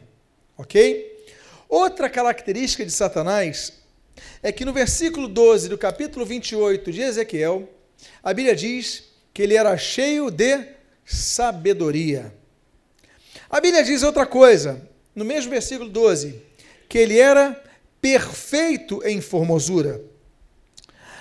Ok? 0.58 1.16
Outra 1.70 2.10
característica 2.10 2.84
de 2.84 2.92
Satanás 2.92 3.74
é 4.42 4.52
que 4.52 4.66
no 4.66 4.74
versículo 4.74 5.28
12 5.28 5.70
do 5.70 5.78
capítulo 5.78 6.26
28 6.26 6.92
de 6.92 7.02
Ezequiel, 7.02 7.70
a 8.24 8.34
Bíblia 8.34 8.56
diz 8.56 9.07
que 9.38 9.44
ele 9.44 9.54
era 9.54 9.78
cheio 9.78 10.32
de 10.32 10.66
sabedoria. 11.06 12.34
A 13.48 13.62
Bíblia 13.62 13.84
diz 13.84 14.02
outra 14.02 14.26
coisa, 14.26 14.90
no 15.14 15.24
mesmo 15.24 15.52
versículo 15.52 15.92
12, 15.92 16.42
que 16.90 16.98
ele 16.98 17.20
era 17.20 17.64
perfeito 18.02 19.00
em 19.06 19.22
formosura. 19.22 20.02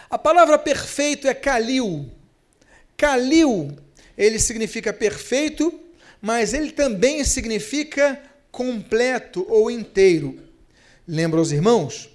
A 0.08 0.16
palavra 0.16 0.58
perfeito 0.58 1.28
é 1.28 1.34
kalil. 1.34 2.10
Kalil, 2.96 3.76
ele 4.16 4.38
significa 4.38 4.94
perfeito, 4.94 5.78
mas 6.18 6.54
ele 6.54 6.72
também 6.72 7.22
significa 7.22 8.18
completo 8.50 9.44
ou 9.46 9.70
inteiro. 9.70 10.40
Lembra 11.06 11.38
os 11.38 11.52
irmãos? 11.52 12.08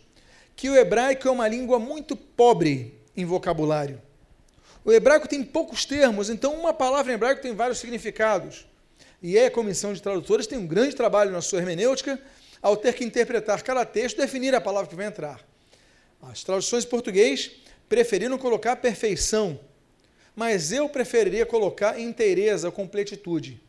que 0.56 0.68
o 0.68 0.76
hebraico 0.76 1.28
é 1.28 1.32
uma 1.32 1.48
língua 1.48 1.78
muito 1.78 2.16
pobre 2.16 3.00
em 3.16 3.24
vocabulário. 3.24 4.02
O 4.84 4.92
hebraico 4.92 5.28
tem 5.28 5.44
poucos 5.44 5.86
termos, 5.86 6.30
então 6.30 6.54
uma 6.54 6.74
palavra 6.74 7.12
em 7.12 7.16
hebraico 7.16 7.42
tem 7.42 7.54
vários 7.54 7.78
significados. 7.80 8.66
E 9.22 9.38
a 9.38 9.52
comissão 9.52 9.94
de 9.94 10.02
tradutores 10.02 10.48
tem 10.48 10.58
um 10.58 10.66
grande 10.66 10.96
trabalho 10.96 11.32
na 11.32 11.42
sua 11.42 11.60
hermenêutica 11.60 12.20
ao 12.62 12.76
ter 12.76 12.94
que 12.94 13.04
interpretar 13.04 13.62
cada 13.64 13.86
texto 13.86 14.18
definir 14.18 14.56
a 14.56 14.62
palavra 14.62 14.90
que 14.90 14.96
vai 14.96 15.06
entrar. 15.06 15.46
As 16.22 16.44
traduções 16.44 16.84
em 16.84 16.88
português 16.88 17.52
preferiram 17.88 18.38
colocar 18.38 18.76
perfeição, 18.76 19.60
mas 20.36 20.72
eu 20.72 20.88
preferiria 20.90 21.46
colocar 21.46 22.00
inteireza, 22.00 22.72
completitude. 22.72 23.62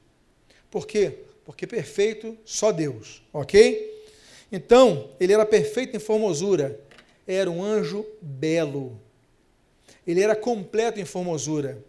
Por 0.71 0.87
quê? 0.87 1.19
Porque 1.45 1.67
perfeito 1.67 2.37
só 2.45 2.73
Deus, 2.73 3.23
ok? 3.33 4.07
Então, 4.51 5.11
ele 5.19 5.33
era 5.33 5.45
perfeito 5.45 5.97
em 5.97 6.01
formosura, 6.01 6.79
era 7.27 7.51
um 7.51 7.63
anjo 7.65 8.07
belo. 8.21 9.01
Ele 10.07 10.23
era 10.23 10.35
completo 10.35 10.99
em 10.99 11.05
formosura. 11.05 11.85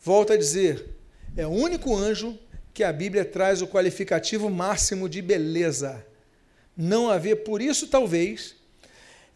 Volto 0.00 0.32
a 0.32 0.36
dizer, 0.36 0.96
é 1.36 1.46
o 1.46 1.50
único 1.50 1.96
anjo 1.96 2.38
que 2.74 2.82
a 2.82 2.92
Bíblia 2.92 3.24
traz 3.24 3.62
o 3.62 3.66
qualificativo 3.66 4.48
máximo 4.48 5.08
de 5.08 5.20
beleza. 5.20 6.06
Não 6.76 7.10
havia, 7.10 7.36
por 7.36 7.60
isso 7.60 7.86
talvez, 7.86 8.56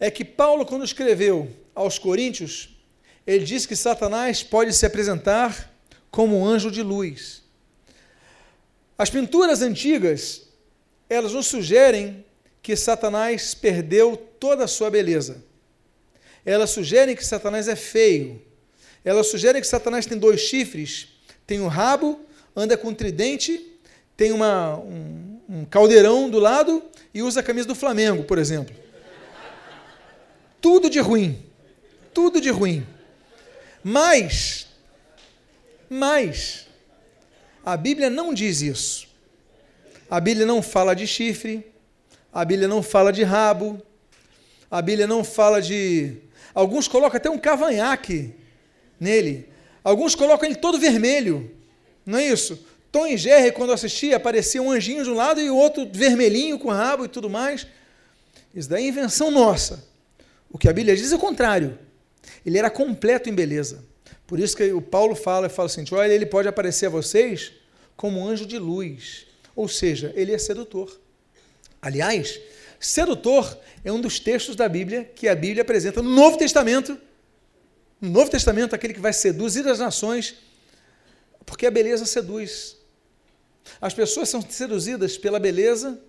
é 0.01 0.11
que 0.11 0.25
Paulo, 0.25 0.65
quando 0.65 0.85
escreveu 0.85 1.51
aos 1.75 1.99
Coríntios, 1.99 2.77
ele 3.27 3.45
diz 3.45 3.67
que 3.67 3.77
Satanás 3.77 4.43
pode 4.43 4.73
se 4.73 4.87
apresentar 4.87 5.73
como 6.11 6.39
um 6.39 6.47
anjo 6.47 6.71
de 6.71 6.83
luz. 6.83 7.43
As 8.97 9.11
pinturas 9.11 9.61
antigas, 9.61 10.49
elas 11.09 11.33
nos 11.33 11.47
sugerem 11.47 12.25
que 12.63 12.75
Satanás 12.75 13.55
perdeu 13.55 14.17
toda 14.17 14.65
a 14.65 14.69
sua 14.69 14.91
beleza. 14.91 15.45
Elas 16.47 16.71
sugerem 16.71 17.15
que 17.15 17.26
Satanás 17.26 17.69
é 17.69 17.76
feio. 17.76 18.41
Elas 19.05 19.26
sugerem 19.26 19.61
que 19.61 19.67
Satanás 19.67 20.07
tem 20.07 20.17
dois 20.17 20.41
chifres, 20.41 21.09
tem 21.47 21.61
um 21.61 21.67
rabo, 21.67 22.21
anda 22.55 22.76
com 22.76 22.88
um 22.88 22.95
tridente, 22.95 23.79
tem 24.17 24.33
uma, 24.33 24.79
um, 24.79 25.41
um 25.49 25.65
caldeirão 25.65 26.31
do 26.31 26.38
lado 26.38 26.83
e 27.12 27.23
usa 27.23 27.41
a 27.41 27.43
camisa 27.43 27.69
do 27.69 27.75
Flamengo, 27.75 28.25
por 28.25 28.38
exemplo. 28.38 28.75
Tudo 30.61 30.88
de 30.88 31.00
ruim. 31.00 31.43
Tudo 32.15 32.41
de 32.41 32.50
ruim. 32.50 32.87
Mas, 33.83 34.67
mas, 35.88 36.67
a 37.65 37.76
Bíblia 37.76 38.09
não 38.09 38.33
diz 38.33 38.61
isso. 38.62 39.07
A 40.09 40.21
Bíblia 40.21 40.47
não 40.47 40.62
fala 40.62 40.95
de 40.95 41.07
chifre, 41.07 41.67
a 42.33 42.45
Bíblia 42.45 42.69
não 42.69 42.83
fala 42.83 43.12
de 43.12 43.23
rabo, 43.23 43.83
a 44.71 44.81
Bíblia 44.81 45.07
não 45.07 45.23
fala 45.23 45.61
de. 45.61 46.17
Alguns 46.57 46.89
colocam 46.89 47.19
até 47.19 47.29
um 47.29 47.37
cavanhaque 47.37 48.33
nele, 48.99 49.47
alguns 49.85 50.15
colocam 50.15 50.49
ele 50.49 50.57
todo 50.57 50.79
vermelho, 50.79 51.51
não 52.07 52.19
é 52.19 52.29
isso? 52.29 52.59
Tom 52.91 53.07
e 53.07 53.15
Jerry, 53.19 53.53
quando 53.53 53.75
assistia, 53.75 54.17
aparecia 54.17 54.63
um 54.63 54.71
anjinho 54.71 55.05
de 55.05 55.11
um 55.11 55.15
lado 55.15 55.39
e 55.39 55.51
o 55.51 55.55
outro 55.55 55.87
vermelhinho 55.93 56.59
com 56.59 56.71
rabo 56.71 57.05
e 57.05 57.09
tudo 57.09 57.29
mais. 57.29 57.67
Isso 58.55 58.71
daí 58.71 58.85
é 58.85 58.89
invenção 58.89 59.31
nossa. 59.31 59.87
O 60.51 60.57
que 60.57 60.67
a 60.67 60.73
Bíblia 60.73 60.97
diz 60.97 61.13
é 61.13 61.17
o 61.17 61.19
contrário. 61.19 61.79
Ele 62.45 62.57
era 62.57 62.71
completo 62.71 63.29
em 63.29 63.35
beleza. 63.35 63.85
Por 64.27 64.41
isso 64.41 64.57
que 64.57 64.73
o 64.73 64.81
Paulo 64.81 65.15
fala 65.15 65.51
fala 65.51 65.67
assim: 65.67 65.85
olha, 65.93 66.11
ele 66.11 66.25
pode 66.25 66.49
aparecer 66.49 66.87
a 66.87 66.89
vocês 66.89 67.53
como 67.99 68.19
um 68.19 68.27
anjo 68.27 68.47
de 68.47 68.59
luz. 68.59 69.27
Ou 69.55 69.69
seja, 69.69 70.11
ele 70.17 70.33
é 70.33 70.39
sedutor. 70.39 70.99
Aliás, 71.83 72.41
sedutor 72.78 73.59
é 73.85 73.90
um 73.90 74.00
dos 74.00 74.21
textos 74.21 74.56
da 74.56 74.68
Bíblia 74.68 75.04
que 75.04 75.28
a 75.28 75.35
Bíblia 75.35 75.62
apresenta 75.62 76.02
no 76.02 76.11
Novo 76.11 76.37
Testamento. 76.37 76.99
No 78.00 78.11
Novo 78.11 78.30
Testamento, 78.30 78.75
aquele 78.75 78.92
que 78.92 79.00
vai 79.00 79.12
seduzir 79.12 79.66
as 79.66 79.78
nações, 79.78 80.37
porque 81.45 81.66
a 81.66 81.71
beleza 81.71 82.04
seduz. 82.04 82.76
As 83.80 83.95
pessoas 83.95 84.28
são 84.28 84.42
seduzidas 84.42 85.16
pela 85.16 85.40
beleza, 85.40 86.00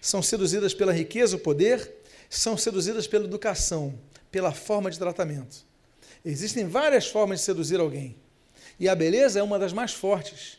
são 0.00 0.22
seduzidas 0.22 0.74
pela 0.74 0.92
riqueza, 0.92 1.36
o 1.36 1.38
poder, 1.38 1.92
são 2.28 2.56
seduzidas 2.56 3.06
pela 3.06 3.24
educação, 3.24 3.98
pela 4.30 4.52
forma 4.52 4.90
de 4.90 4.98
tratamento. 4.98 5.64
Existem 6.24 6.66
várias 6.66 7.06
formas 7.08 7.40
de 7.40 7.44
seduzir 7.44 7.80
alguém. 7.80 8.16
E 8.78 8.88
a 8.88 8.94
beleza 8.94 9.38
é 9.38 9.42
uma 9.42 9.58
das 9.58 9.72
mais 9.72 9.92
fortes. 9.92 10.58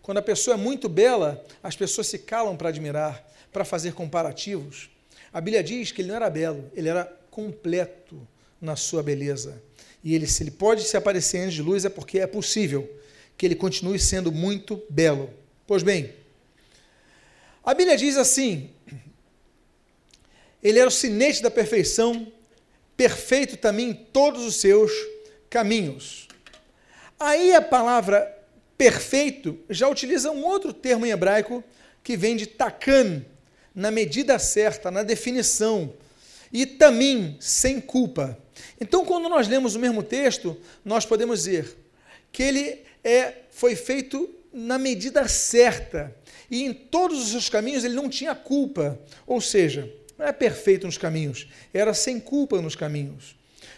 Quando 0.00 0.18
a 0.18 0.22
pessoa 0.22 0.54
é 0.54 0.56
muito 0.56 0.88
bela, 0.88 1.44
as 1.62 1.76
pessoas 1.76 2.06
se 2.06 2.18
calam 2.18 2.56
para 2.56 2.68
admirar, 2.68 3.24
para 3.52 3.64
fazer 3.64 3.92
comparativos. 3.92 4.90
A 5.32 5.40
Bíblia 5.40 5.62
diz 5.62 5.90
que 5.92 6.02
ele 6.02 6.08
não 6.08 6.16
era 6.16 6.28
belo, 6.28 6.70
ele 6.74 6.88
era 6.88 7.04
completo 7.30 8.26
na 8.60 8.76
sua 8.76 9.02
beleza. 9.02 9.62
E 10.04 10.14
ele, 10.14 10.26
se 10.26 10.42
ele 10.42 10.50
pode 10.50 10.82
se 10.84 10.96
aparecer 10.96 11.38
antes 11.38 11.54
de 11.54 11.62
luz, 11.62 11.84
é 11.84 11.88
porque 11.88 12.18
é 12.18 12.26
possível 12.26 12.88
que 13.36 13.46
ele 13.46 13.54
continue 13.54 13.98
sendo 13.98 14.30
muito 14.30 14.82
belo. 14.90 15.30
Pois 15.66 15.82
bem, 15.82 16.12
a 17.64 17.72
Bíblia 17.72 17.96
diz 17.96 18.16
assim: 18.16 18.70
ele 20.62 20.78
era 20.78 20.88
o 20.88 20.92
sinete 20.92 21.42
da 21.42 21.50
perfeição, 21.50 22.30
perfeito 22.96 23.56
também 23.56 23.90
em 23.90 23.94
todos 23.94 24.44
os 24.44 24.56
seus 24.56 24.92
caminhos. 25.48 26.28
Aí 27.18 27.54
a 27.54 27.62
palavra 27.62 28.38
perfeito 28.76 29.58
já 29.70 29.88
utiliza 29.88 30.30
um 30.30 30.44
outro 30.44 30.72
termo 30.72 31.06
em 31.06 31.10
hebraico 31.10 31.62
que 32.02 32.16
vem 32.16 32.36
de 32.36 32.46
takan, 32.46 33.24
na 33.74 33.90
medida 33.90 34.38
certa, 34.38 34.90
na 34.90 35.02
definição, 35.02 35.92
e 36.52 36.66
também 36.66 37.36
sem 37.40 37.80
culpa. 37.80 38.38
Então, 38.80 39.04
quando 39.04 39.28
nós 39.28 39.48
lemos 39.48 39.74
o 39.74 39.78
mesmo 39.78 40.02
texto, 40.02 40.56
nós 40.84 41.06
podemos 41.06 41.44
dizer 41.44 41.76
que 42.30 42.42
ele 42.42 42.82
é, 43.02 43.34
foi 43.50 43.74
feito 43.74 44.28
na 44.52 44.78
medida 44.78 45.26
certa. 45.28 46.14
E 46.50 46.62
em 46.62 46.72
todos 46.72 47.22
os 47.22 47.30
seus 47.30 47.48
caminhos 47.48 47.84
ele 47.84 47.94
não 47.94 48.08
tinha 48.08 48.34
culpa. 48.34 49.00
Ou 49.26 49.40
seja, 49.40 49.90
não 50.18 50.26
é 50.26 50.32
perfeito 50.32 50.86
nos 50.86 50.98
caminhos, 50.98 51.48
era 51.72 51.94
sem 51.94 52.20
culpa 52.20 52.60
nos 52.60 52.76
caminhos. 52.76 53.34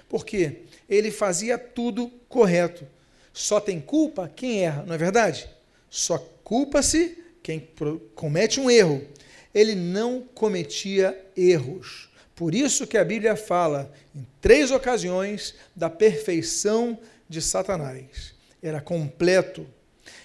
Porque 0.08 0.62
ele 0.88 1.10
fazia 1.10 1.56
tudo 1.56 2.10
correto. 2.28 2.86
Só 3.32 3.60
tem 3.60 3.80
culpa 3.80 4.30
quem 4.34 4.64
erra, 4.64 4.84
não 4.86 4.94
é 4.94 4.98
verdade? 4.98 5.48
Só 5.90 6.18
culpa-se 6.42 7.18
quem 7.42 7.68
comete 8.14 8.60
um 8.60 8.70
erro. 8.70 9.06
Ele 9.54 9.74
não 9.74 10.22
cometia 10.34 11.18
erros. 11.36 12.08
Por 12.34 12.54
isso 12.54 12.86
que 12.86 12.98
a 12.98 13.04
Bíblia 13.04 13.36
fala 13.36 13.92
em 14.14 14.26
três 14.40 14.70
ocasiões 14.70 15.54
da 15.74 15.88
perfeição 15.88 16.98
de 17.28 17.40
Satanás. 17.40 18.34
Era 18.60 18.80
completo 18.80 19.66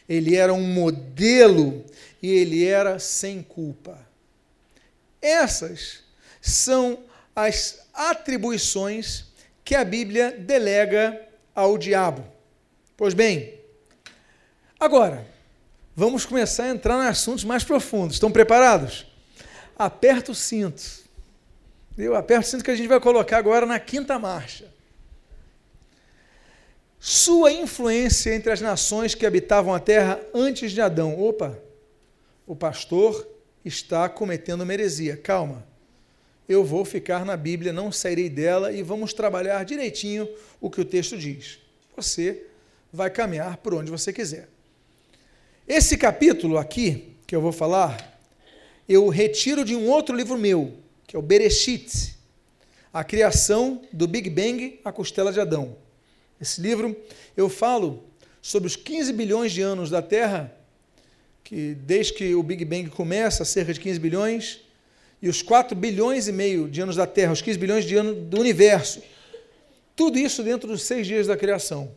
ele 0.09 0.35
era 0.35 0.51
um 0.51 0.63
modelo 0.63 1.85
e 2.19 2.31
ele 2.31 2.65
era 2.65 2.97
sem 2.97 3.43
culpa. 3.43 3.99
Essas 5.21 5.99
são 6.41 7.03
as 7.35 7.87
atribuições 7.93 9.25
que 9.63 9.75
a 9.75 9.85
Bíblia 9.85 10.31
delega 10.31 11.21
ao 11.53 11.77
diabo. 11.77 12.25
Pois 12.97 13.13
bem, 13.13 13.53
agora, 14.79 15.27
vamos 15.95 16.25
começar 16.25 16.63
a 16.63 16.69
entrar 16.69 17.05
em 17.05 17.07
assuntos 17.07 17.43
mais 17.43 17.63
profundos. 17.63 18.15
Estão 18.15 18.31
preparados? 18.31 19.05
Aperta 19.79 20.31
o 20.31 20.35
cinto. 20.35 20.83
Eu 21.97 22.15
aperto 22.15 22.45
o 22.45 22.51
cinto 22.51 22.63
que 22.63 22.71
a 22.71 22.75
gente 22.75 22.87
vai 22.87 22.99
colocar 22.99 23.37
agora 23.37 23.65
na 23.65 23.79
quinta 23.79 24.19
marcha 24.19 24.69
sua 26.99 27.51
influência 27.51 28.35
entre 28.35 28.51
as 28.51 28.59
nações 28.59 29.15
que 29.15 29.25
habitavam 29.25 29.73
a 29.73 29.79
terra 29.79 30.19
antes 30.33 30.71
de 30.71 30.81
Adão. 30.81 31.19
Opa, 31.19 31.57
o 32.45 32.55
pastor 32.55 33.25
está 33.63 34.09
cometendo 34.09 34.61
uma 34.61 34.73
heresia. 34.73 35.15
Calma. 35.15 35.65
Eu 36.47 36.63
vou 36.65 36.83
ficar 36.83 37.23
na 37.23 37.37
Bíblia, 37.37 37.71
não 37.71 37.91
sairei 37.91 38.27
dela 38.27 38.73
e 38.73 38.81
vamos 38.83 39.13
trabalhar 39.13 39.63
direitinho 39.63 40.27
o 40.59 40.69
que 40.69 40.81
o 40.81 40.85
texto 40.85 41.17
diz. 41.17 41.59
Você 41.95 42.43
vai 42.91 43.09
caminhar 43.09 43.57
por 43.57 43.73
onde 43.73 43.91
você 43.91 44.11
quiser. 44.11 44.49
Esse 45.67 45.95
capítulo 45.95 46.57
aqui, 46.57 47.15
que 47.25 47.35
eu 47.35 47.41
vou 47.41 47.51
falar, 47.51 48.18
eu 48.89 49.07
retiro 49.07 49.63
de 49.63 49.75
um 49.75 49.87
outro 49.87 50.15
livro 50.15 50.35
meu, 50.35 50.73
que 51.05 51.15
é 51.15 51.19
o 51.19 51.21
Bereshit, 51.21 52.17
a 52.91 53.03
criação 53.03 53.83
do 53.93 54.07
Big 54.07 54.31
Bang, 54.31 54.79
a 54.83 54.91
costela 54.91 55.31
de 55.31 55.39
Adão. 55.39 55.77
Esse 56.41 56.59
livro 56.59 56.99
eu 57.37 57.47
falo 57.47 58.03
sobre 58.41 58.65
os 58.65 58.75
15 58.75 59.13
bilhões 59.13 59.51
de 59.51 59.61
anos 59.61 59.91
da 59.91 60.01
Terra, 60.01 60.51
que 61.43 61.75
desde 61.75 62.13
que 62.13 62.33
o 62.33 62.41
Big 62.41 62.65
Bang 62.65 62.89
começa, 62.89 63.45
cerca 63.45 63.71
de 63.71 63.79
15 63.79 63.99
bilhões, 63.99 64.61
e 65.21 65.29
os 65.29 65.43
4 65.43 65.75
bilhões 65.75 66.27
e 66.27 66.31
meio 66.31 66.67
de 66.67 66.81
anos 66.81 66.95
da 66.95 67.05
Terra, 67.05 67.33
os 67.33 67.43
15 67.43 67.59
bilhões 67.59 67.85
de 67.85 67.95
anos 67.95 68.17
do 68.27 68.39
universo. 68.39 69.03
Tudo 69.95 70.17
isso 70.17 70.41
dentro 70.41 70.67
dos 70.67 70.81
seis 70.81 71.05
dias 71.05 71.27
da 71.27 71.37
criação. 71.37 71.91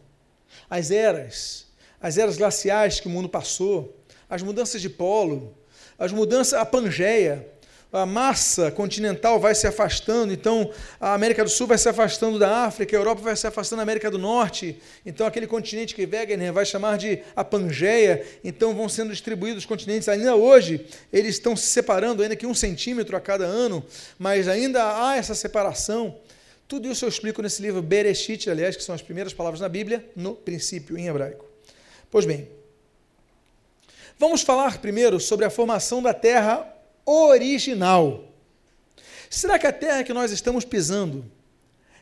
As 0.69 0.91
eras, 0.91 1.69
as 1.99 2.19
eras 2.19 2.37
glaciais 2.37 3.01
que 3.01 3.07
o 3.07 3.11
mundo 3.11 3.31
passou, 3.31 3.97
as 4.29 4.43
mudanças 4.43 4.83
de 4.83 4.91
polo, 4.91 5.57
as 6.03 6.11
mudanças, 6.11 6.55
a 6.55 6.65
Pangeia, 6.67 7.47
a 7.93 8.05
massa 8.05 8.73
continental 8.73 9.39
vai 9.39 9.55
se 9.55 9.69
afastando, 9.69 10.33
então 10.33 10.69
a 10.99 11.15
América 11.15 11.45
do 11.45 11.49
Sul 11.49 11.69
vai 11.69 11.79
se 11.79 11.89
afastando 11.89 12.41
da 12.41 12.65
África, 12.65 12.97
a 12.97 12.99
Europa 12.99 13.21
vai 13.21 13.37
se 13.37 13.47
afastando 13.47 13.79
da 13.79 13.83
América 13.85 14.11
do 14.11 14.19
Norte, 14.19 14.81
então 15.07 15.25
aquele 15.25 15.47
continente 15.47 15.95
que 15.95 16.05
Wegener 16.05 16.53
vai 16.53 16.67
chamar 16.67 16.99
de 16.99 17.21
a 17.37 17.45
Pangeia, 17.45 18.27
então 18.43 18.75
vão 18.75 18.89
sendo 18.89 19.11
distribuídos 19.11 19.63
os 19.63 19.67
continentes. 19.67 20.09
Ainda 20.09 20.35
hoje, 20.35 20.85
eles 21.13 21.37
estão 21.37 21.55
se 21.55 21.69
separando, 21.69 22.25
ainda 22.25 22.35
que 22.35 22.49
um 22.49 22.55
centímetro 22.55 23.17
a 23.17 23.21
cada 23.21 23.45
ano, 23.45 23.85
mas 24.19 24.49
ainda 24.49 25.07
há 25.07 25.17
essa 25.17 25.37
separação. 25.37 26.19
Tudo 26.67 26.91
isso 26.91 27.05
eu 27.05 27.09
explico 27.09 27.41
nesse 27.41 27.63
livro 27.63 27.81
Bereshit, 27.81 28.51
aliás, 28.51 28.75
que 28.75 28.83
são 28.83 28.93
as 28.93 29.03
primeiras 29.03 29.33
palavras 29.33 29.61
na 29.61 29.69
Bíblia, 29.69 30.05
no 30.17 30.35
princípio, 30.35 30.99
em 30.99 31.07
hebraico. 31.07 31.47
Pois 32.11 32.25
bem, 32.27 32.49
vamos 34.23 34.43
falar 34.43 34.79
primeiro 34.79 35.19
sobre 35.19 35.45
a 35.45 35.51
formação 35.51 36.01
da 36.01 36.15
Terra 36.15 36.73
original. 37.05 38.33
Será 39.29 39.59
que 39.59 39.67
a 39.67 39.73
terra 39.73 40.05
que 40.05 40.13
nós 40.13 40.31
estamos 40.31 40.65
pisando 40.65 41.29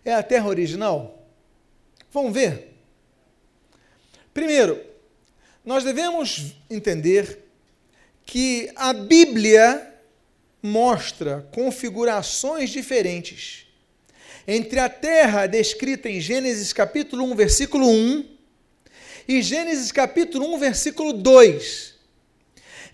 é 0.05 0.13
a 0.13 0.23
terra 0.23 0.47
original? 0.47 1.27
Vamos 2.13 2.35
ver. 2.35 2.77
Primeiro, 4.35 4.79
nós 5.65 5.83
devemos 5.83 6.57
entender 6.69 7.39
que 8.27 8.71
a 8.77 8.93
Bíblia 8.93 9.95
mostra 10.63 11.49
configurações 11.55 12.69
diferentes 12.69 13.67
entre 14.47 14.79
a 14.79 14.91
terra 14.91 15.47
descrita 15.47 16.07
em 16.11 16.21
Gênesis 16.21 16.71
capítulo 16.71 17.25
1, 17.33 17.35
versículo 17.35 17.89
1 17.89 18.29
e 19.27 19.41
Gênesis 19.41 19.91
capítulo 19.91 20.55
1, 20.55 20.59
versículo 20.59 21.15
2 21.15 21.90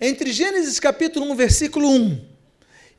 Entre 0.01 0.31
Gênesis 0.31 0.79
capítulo 0.79 1.31
1, 1.33 1.37
versículo 1.37 1.89
1 1.89 2.29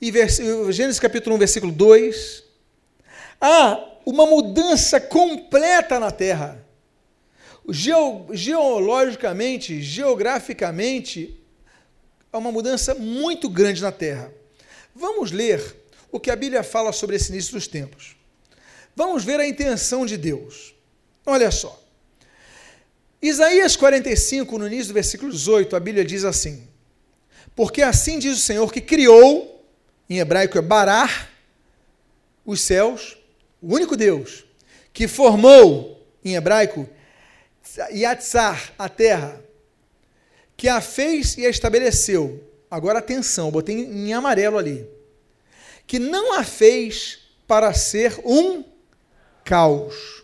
e 0.02 0.10
vers... 0.10 0.38
Gênesis 0.72 1.00
capítulo 1.00 1.36
1, 1.36 1.40
versículo 1.40 1.72
2, 1.72 2.44
há 3.40 3.86
uma 4.04 4.26
mudança 4.26 5.00
completa 5.00 6.00
na 6.00 6.10
Terra. 6.10 6.66
Geo... 7.70 8.28
Geologicamente, 8.32 9.80
geograficamente, 9.80 11.40
há 12.34 12.38
uma 12.40 12.52
mudança 12.52 12.96
muito 12.96 13.48
grande 13.48 13.82
na 13.82 13.92
Terra. 13.92 14.34
Vamos 14.96 15.32
ler 15.32 15.62
o 16.12 16.20
que 16.20 16.32
a 16.32 16.36
Bíblia 16.36 16.64
fala 16.64 16.92
sobre 16.92 17.16
esse 17.16 17.32
início 17.32 17.54
dos 17.54 17.68
tempos. 17.68 18.16
Vamos 18.96 19.24
ver 19.24 19.40
a 19.40 19.48
intenção 19.48 20.04
de 20.04 20.18
Deus. 20.18 20.74
Olha 21.24 21.52
só. 21.52 21.80
Isaías 23.22 23.76
45, 23.76 24.58
no 24.58 24.66
início 24.66 24.88
do 24.88 24.94
versículo 24.96 25.32
18, 25.32 25.76
a 25.76 25.80
Bíblia 25.80 26.04
diz 26.04 26.24
assim: 26.24 26.68
Porque 27.58 27.82
assim 27.82 28.20
diz 28.20 28.38
o 28.38 28.42
Senhor 28.42 28.72
que 28.72 28.80
criou, 28.80 29.66
em 30.08 30.20
hebraico 30.20 30.60
é 30.60 30.62
barar, 30.62 31.28
os 32.46 32.62
céus, 32.62 33.18
o 33.60 33.74
único 33.74 33.98
Deus, 33.98 34.46
que 34.94 35.08
formou, 35.08 36.08
em 36.24 36.36
hebraico, 36.36 36.88
Yatzar, 37.92 38.74
a 38.78 38.88
terra, 38.88 39.44
que 40.56 40.70
a 40.70 40.80
fez 40.80 41.36
e 41.36 41.48
a 41.48 41.50
estabeleceu. 41.50 42.48
Agora 42.70 43.00
atenção, 43.00 43.50
botei 43.50 43.76
em 43.76 44.14
amarelo 44.14 44.60
ali. 44.60 44.88
Que 45.88 45.98
não 45.98 46.38
a 46.40 46.44
fez 46.44 47.22
para 47.48 47.74
ser 47.74 48.20
um 48.24 48.64
caos, 49.44 50.24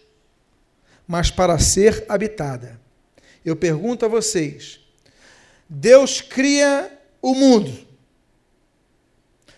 mas 1.08 1.32
para 1.32 1.58
ser 1.58 2.06
habitada. 2.08 2.80
Eu 3.43 3.56
pergunto 3.56 4.06
a 4.06 4.08
vocês: 4.08 4.82
Deus 5.67 6.22
cria 6.22 7.00
o 7.24 7.34
mundo. 7.34 7.74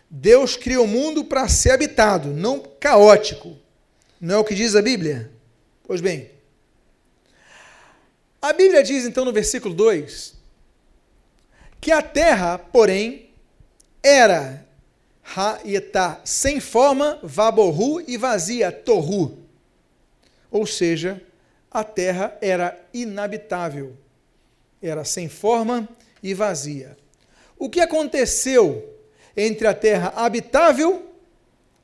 Deus 0.09 0.55
cria 0.55 0.79
o 0.79 0.87
mundo 0.87 1.25
para 1.25 1.49
ser 1.49 1.71
habitado, 1.71 2.29
não 2.29 2.59
caótico. 2.79 3.57
Não 4.21 4.35
é 4.35 4.37
o 4.37 4.45
que 4.45 4.53
diz 4.53 4.75
a 4.75 4.81
Bíblia? 4.81 5.31
Pois 5.83 5.99
bem, 5.99 6.29
a 8.39 8.53
Bíblia 8.53 8.83
diz 8.83 9.05
então 9.05 9.25
no 9.25 9.33
versículo 9.33 9.73
2 9.73 10.35
que 11.81 11.91
a 11.91 12.01
terra, 12.01 12.57
porém, 12.57 13.29
era 14.01 14.65
Ha'etá, 15.35 16.21
sem 16.23 16.59
forma, 16.59 17.19
vaborru 17.21 18.01
e 18.07 18.17
vazia, 18.17 18.71
torru. 18.71 19.39
Ou 20.49 20.65
seja, 20.65 21.21
a 21.69 21.83
terra 21.83 22.37
era 22.41 22.79
inabitável, 22.93 23.95
era 24.81 25.03
sem 25.03 25.27
forma 25.27 25.87
e 26.23 26.33
vazia. 26.33 26.97
O 27.57 27.69
que 27.69 27.79
aconteceu 27.79 28.93
entre 29.35 29.67
a 29.67 29.73
terra 29.73 30.13
habitável, 30.15 31.09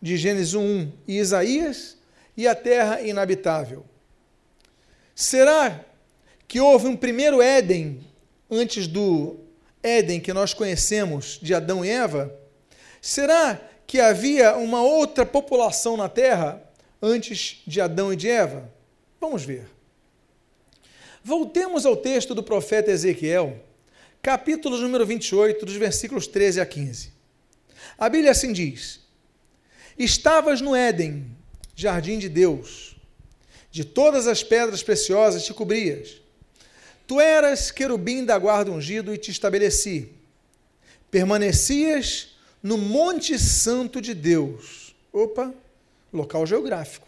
de 0.01 0.17
Gênesis 0.17 0.53
1 0.53 0.91
e 1.07 1.17
Isaías, 1.17 1.97
e 2.35 2.47
a 2.47 2.55
terra 2.55 3.01
inabitável? 3.01 3.85
Será 5.15 5.85
que 6.47 6.59
houve 6.59 6.87
um 6.87 6.95
primeiro 6.95 7.41
Éden 7.41 8.05
antes 8.49 8.87
do 8.87 9.37
Éden 9.83 10.19
que 10.19 10.33
nós 10.33 10.53
conhecemos 10.53 11.39
de 11.41 11.53
Adão 11.53 11.85
e 11.85 11.89
Eva? 11.89 12.33
Será 13.01 13.59
que 13.87 13.99
havia 13.99 14.55
uma 14.57 14.81
outra 14.81 15.25
população 15.25 15.97
na 15.97 16.09
terra 16.09 16.61
antes 17.01 17.61
de 17.65 17.81
Adão 17.81 18.11
e 18.11 18.15
de 18.15 18.29
Eva? 18.29 18.69
Vamos 19.19 19.43
ver. 19.43 19.67
Voltemos 21.23 21.85
ao 21.85 21.95
texto 21.95 22.33
do 22.33 22.41
profeta 22.41 22.91
Ezequiel, 22.91 23.59
capítulo 24.21 24.77
número 24.77 25.05
28, 25.05 25.65
dos 25.65 25.75
versículos 25.75 26.27
13 26.27 26.61
a 26.61 26.65
15. 26.65 27.11
A 27.97 28.07
Bíblia 28.07 28.31
assim 28.31 28.53
diz: 28.53 28.99
Estavas 29.97 30.61
no 30.61 30.75
Éden, 30.75 31.25
jardim 31.75 32.19
de 32.19 32.29
Deus, 32.29 32.95
de 33.71 33.83
todas 33.83 34.27
as 34.27 34.43
pedras 34.43 34.83
preciosas 34.83 35.43
te 35.43 35.53
cobrias. 35.53 36.21
Tu 37.07 37.19
eras 37.19 37.71
querubim 37.71 38.23
da 38.23 38.37
guarda 38.37 38.71
ungido 38.71 39.13
e 39.13 39.17
te 39.17 39.31
estabeleci. 39.31 40.13
Permanecias 41.09 42.37
no 42.63 42.77
Monte 42.77 43.37
Santo 43.37 43.99
de 43.99 44.13
Deus. 44.13 44.95
Opa, 45.11 45.53
local 46.13 46.45
geográfico. 46.45 47.07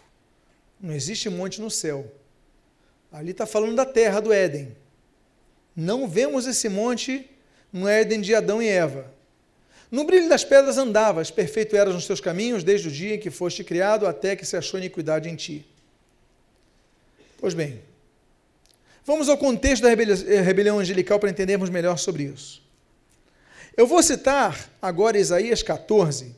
Não 0.82 0.94
existe 0.94 1.30
monte 1.30 1.62
no 1.62 1.72
céu. 1.72 2.12
Ali 3.10 3.32
está 3.32 3.46
falando 3.46 3.76
da 3.76 3.86
terra 3.86 4.20
do 4.20 4.34
Éden. 4.34 4.76
Não 5.76 6.08
vemos 6.08 6.46
esse 6.46 6.70
monte 6.70 7.30
no 7.72 7.88
Éden 7.88 8.22
de 8.22 8.36
Adão 8.36 8.62
e 8.62 8.68
Eva. 8.68 9.12
No 9.90 10.06
brilho 10.06 10.28
das 10.28 10.44
pedras 10.44 10.78
andavas, 10.78 11.30
perfeito 11.30 11.76
eras 11.76 11.94
nos 11.94 12.08
teus 12.08 12.20
caminhos, 12.20 12.64
desde 12.64 12.88
o 12.88 12.92
dia 12.92 13.16
em 13.16 13.20
que 13.20 13.30
foste 13.30 13.64
criado 13.64 14.08
até 14.08 14.36
que 14.36 14.46
se 14.46 14.58
achou 14.58 14.80
iniquidade 14.80 15.30
em 15.30 15.36
ti. 15.36 15.66
Pois 17.38 17.54
bem, 17.54 17.82
vamos 19.06 19.30
ao 19.30 19.38
contexto 19.38 19.84
da 19.84 19.90
rebelião 19.90 20.80
angelical 20.80 21.20
para 21.20 21.30
entendermos 21.30 21.70
melhor 21.70 21.98
sobre 21.98 22.24
isso. 22.24 22.64
Eu 23.76 23.86
vou 23.86 24.02
citar 24.02 24.70
agora 24.82 25.18
Isaías 25.18 25.62
14, 25.62 26.36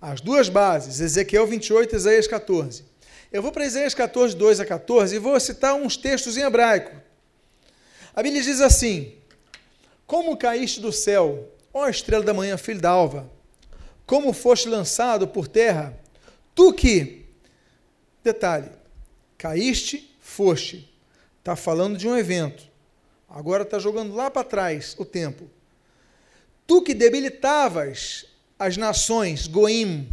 as 0.00 0.20
duas 0.20 0.48
bases, 0.48 1.00
Ezequiel 1.00 1.46
28 1.46 1.92
e 1.92 1.96
Isaías 1.96 2.26
14. 2.26 2.84
Eu 3.32 3.42
vou 3.42 3.52
para 3.52 3.66
Isaías 3.66 3.94
14, 3.94 4.34
2 4.34 4.60
a 4.60 4.64
14 4.64 5.14
e 5.14 5.18
vou 5.18 5.38
citar 5.38 5.74
uns 5.74 5.96
textos 5.96 6.36
em 6.36 6.42
hebraico. 6.42 7.07
A 8.18 8.22
Bíblia 8.24 8.42
diz 8.42 8.60
assim: 8.60 9.14
Como 10.04 10.36
caíste 10.36 10.80
do 10.80 10.90
céu, 10.90 11.52
ó 11.72 11.88
estrela 11.88 12.24
da 12.24 12.34
manhã, 12.34 12.56
filho 12.58 12.80
da 12.80 12.90
alva, 12.90 13.30
como 14.04 14.32
foste 14.32 14.68
lançado 14.68 15.28
por 15.28 15.46
terra, 15.46 15.96
tu 16.52 16.72
que, 16.72 17.26
detalhe, 18.24 18.70
caíste, 19.36 20.18
foste. 20.20 20.92
Está 21.38 21.54
falando 21.54 21.96
de 21.96 22.08
um 22.08 22.18
evento. 22.18 22.64
Agora 23.28 23.62
está 23.62 23.78
jogando 23.78 24.12
lá 24.16 24.28
para 24.28 24.42
trás 24.42 24.96
o 24.98 25.04
tempo. 25.04 25.48
Tu 26.66 26.82
que 26.82 26.94
debilitavas 26.94 28.26
as 28.58 28.76
nações, 28.76 29.46
Goim, 29.46 30.08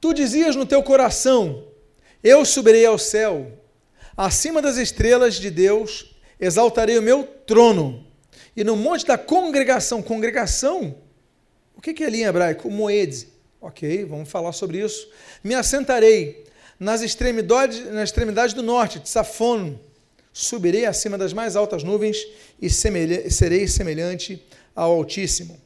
Tu 0.00 0.14
dizias 0.14 0.54
no 0.54 0.64
teu 0.64 0.80
coração: 0.80 1.69
Eu 2.22 2.44
subirei 2.44 2.84
ao 2.84 2.98
céu, 2.98 3.50
acima 4.14 4.60
das 4.60 4.76
estrelas 4.76 5.36
de 5.36 5.50
Deus, 5.50 6.14
exaltarei 6.38 6.98
o 6.98 7.02
meu 7.02 7.24
trono. 7.24 8.06
E 8.54 8.62
no 8.62 8.76
monte 8.76 9.06
da 9.06 9.16
congregação, 9.16 10.02
congregação, 10.02 10.96
o 11.74 11.80
que 11.80 12.04
é 12.04 12.06
ali 12.06 12.20
em 12.20 12.26
hebraico? 12.26 12.70
Moed. 12.70 13.26
Ok, 13.58 14.04
vamos 14.04 14.28
falar 14.28 14.52
sobre 14.52 14.84
isso. 14.84 15.08
Me 15.42 15.54
assentarei 15.54 16.44
nas 16.78 17.00
extremidades, 17.00 17.90
na 17.90 18.04
extremidade 18.04 18.54
do 18.54 18.62
norte, 18.62 18.98
de 18.98 19.08
Safon. 19.08 19.78
Subirei 20.30 20.84
acima 20.84 21.16
das 21.16 21.32
mais 21.32 21.56
altas 21.56 21.82
nuvens 21.82 22.18
e 22.60 22.68
semelha, 22.68 23.30
serei 23.30 23.66
semelhante 23.66 24.44
ao 24.76 24.92
Altíssimo. 24.92 25.58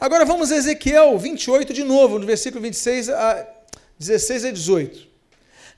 Agora 0.00 0.24
vamos 0.24 0.50
a 0.50 0.56
Ezequiel 0.56 1.16
28 1.16 1.72
de 1.72 1.84
novo, 1.84 2.18
no 2.18 2.26
versículo 2.26 2.60
26 2.62 3.10
a 3.10 3.48
16 3.96 4.44
a 4.46 4.50
18. 4.50 5.13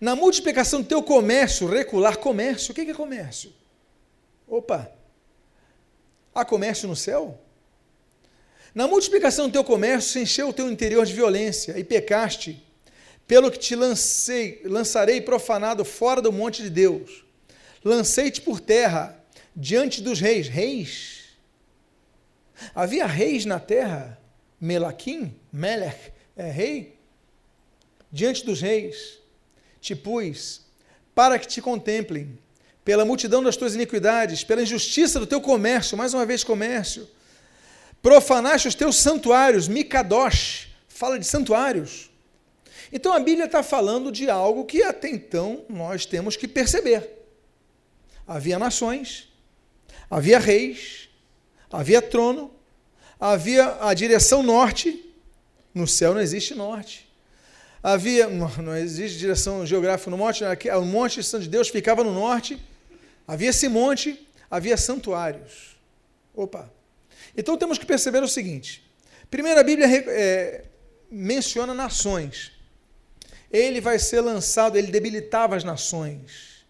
Na 0.00 0.14
multiplicação 0.14 0.82
do 0.82 0.88
teu 0.88 1.02
comércio, 1.02 1.66
recular 1.66 2.18
comércio. 2.18 2.72
O 2.72 2.74
que 2.74 2.82
é 2.82 2.94
comércio? 2.94 3.52
Opa! 4.46 4.90
Há 6.34 6.44
comércio 6.44 6.86
no 6.86 6.94
céu? 6.94 7.38
Na 8.74 8.86
multiplicação 8.86 9.46
do 9.48 9.52
teu 9.52 9.64
comércio, 9.64 10.10
se 10.10 10.20
encheu 10.20 10.48
o 10.48 10.52
teu 10.52 10.70
interior 10.70 11.06
de 11.06 11.14
violência 11.14 11.78
e 11.78 11.84
pecaste, 11.84 12.62
pelo 13.26 13.50
que 13.50 13.58
te 13.58 13.74
lancei, 13.74 14.60
lançarei 14.64 15.20
profanado 15.20 15.84
fora 15.84 16.20
do 16.20 16.30
monte 16.30 16.62
de 16.62 16.70
Deus. 16.70 17.24
Lancei-te 17.82 18.40
por 18.40 18.60
terra, 18.60 19.18
diante 19.54 20.02
dos 20.02 20.20
reis. 20.20 20.48
Reis? 20.48 21.24
Havia 22.74 23.06
reis 23.06 23.44
na 23.46 23.58
terra? 23.58 24.20
Melaquim? 24.60 25.34
Melech 25.50 26.12
é 26.36 26.50
rei? 26.50 26.96
diante 28.16 28.44
dos 28.44 28.60
reis, 28.60 29.18
te 29.86 29.94
pus 29.94 30.62
para 31.14 31.38
que 31.38 31.46
te 31.46 31.62
contemplem, 31.62 32.38
pela 32.84 33.04
multidão 33.04 33.42
das 33.42 33.56
tuas 33.56 33.74
iniquidades, 33.74 34.44
pela 34.44 34.62
injustiça 34.62 35.18
do 35.18 35.26
teu 35.26 35.40
comércio, 35.40 35.96
mais 35.96 36.12
uma 36.12 36.26
vez 36.26 36.44
comércio, 36.44 37.08
profanaste 38.02 38.68
os 38.68 38.74
teus 38.74 38.96
santuários, 38.96 39.68
Mikadosh, 39.68 40.68
fala 40.88 41.18
de 41.18 41.26
santuários. 41.26 42.10
Então 42.92 43.12
a 43.12 43.18
Bíblia 43.18 43.46
está 43.46 43.62
falando 43.62 44.12
de 44.12 44.28
algo 44.28 44.64
que 44.64 44.82
até 44.82 45.08
então 45.08 45.64
nós 45.68 46.04
temos 46.04 46.36
que 46.36 46.46
perceber. 46.46 47.10
Havia 48.26 48.58
nações, 48.58 49.28
havia 50.10 50.38
reis, 50.38 51.08
havia 51.70 52.02
trono, 52.02 52.52
havia 53.18 53.78
a 53.80 53.94
direção 53.94 54.42
norte, 54.42 55.14
no 55.72 55.86
céu 55.86 56.12
não 56.12 56.20
existe 56.20 56.54
norte 56.54 57.05
havia, 57.92 58.28
não 58.62 58.76
existe 58.76 59.18
direção 59.18 59.64
geográfica 59.66 60.10
no 60.10 60.18
monte, 60.18 60.42
o 60.44 60.84
monte 60.84 61.22
Santo 61.22 61.44
de 61.44 61.50
Deus 61.50 61.68
ficava 61.68 62.02
no 62.02 62.12
norte, 62.12 62.60
Havia 63.26 63.50
esse 63.50 63.68
monte, 63.68 64.26
havia 64.48 64.76
santuários. 64.76 65.76
Opa! 66.34 66.72
Então 67.36 67.56
temos 67.56 67.76
que 67.76 67.84
perceber 67.84 68.22
o 68.22 68.28
seguinte: 68.28 68.88
primeiro, 69.30 69.58
a 69.58 69.64
Bíblia 69.64 69.88
é, 69.88 70.64
menciona 71.10 71.74
nações. 71.74 72.52
Ele 73.50 73.80
vai 73.80 73.98
ser 73.98 74.20
lançado, 74.20 74.76
ele 74.76 74.88
debilitava 74.88 75.56
as 75.56 75.64
nações. 75.64 76.64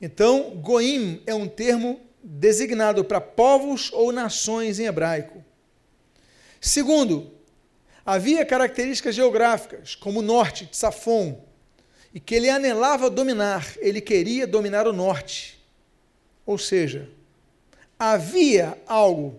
Então, 0.00 0.50
Goim 0.62 1.22
é 1.26 1.34
um 1.34 1.48
termo 1.48 2.00
designado 2.22 3.04
para 3.04 3.20
povos 3.20 3.90
ou 3.92 4.12
nações 4.12 4.78
em 4.78 4.84
hebraico. 4.84 5.44
Segundo, 6.60 7.32
havia 8.10 8.42
características 8.42 9.14
geográficas, 9.14 9.94
como 9.94 10.20
o 10.20 10.22
norte, 10.22 10.64
de 10.64 10.74
Safon, 10.74 11.44
e 12.14 12.18
que 12.18 12.34
ele 12.34 12.48
anelava 12.48 13.10
dominar, 13.10 13.76
ele 13.80 14.00
queria 14.00 14.46
dominar 14.46 14.88
o 14.88 14.94
norte. 14.94 15.62
Ou 16.46 16.56
seja, 16.56 17.06
havia 17.98 18.78
algo 18.86 19.38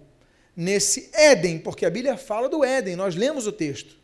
nesse 0.56 1.10
Éden, 1.14 1.58
porque 1.58 1.84
a 1.84 1.90
Bíblia 1.90 2.16
fala 2.16 2.48
do 2.48 2.64
Éden, 2.64 2.96
nós 2.96 3.16
lemos 3.16 3.48
o 3.48 3.52
texto. 3.52 3.98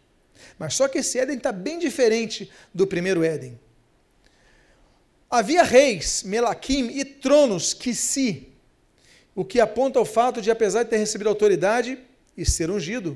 Mas 0.57 0.73
só 0.73 0.87
que 0.87 0.97
esse 0.97 1.19
Éden 1.19 1.37
está 1.37 1.51
bem 1.51 1.77
diferente 1.77 2.49
do 2.73 2.87
primeiro 2.87 3.23
Éden. 3.23 3.59
Havia 5.29 5.61
reis, 5.61 6.23
Melaquim 6.23 6.87
e 6.87 7.05
tronos 7.05 7.71
que 7.71 7.93
se, 7.93 8.49
o 9.35 9.45
que 9.45 9.59
aponta 9.59 9.99
ao 9.99 10.05
fato 10.05 10.41
de, 10.41 10.49
apesar 10.49 10.81
de 10.81 10.89
ter 10.89 10.97
recebido 10.97 11.29
autoridade 11.29 11.99
e 12.35 12.43
ser 12.43 12.71
ungido, 12.71 13.15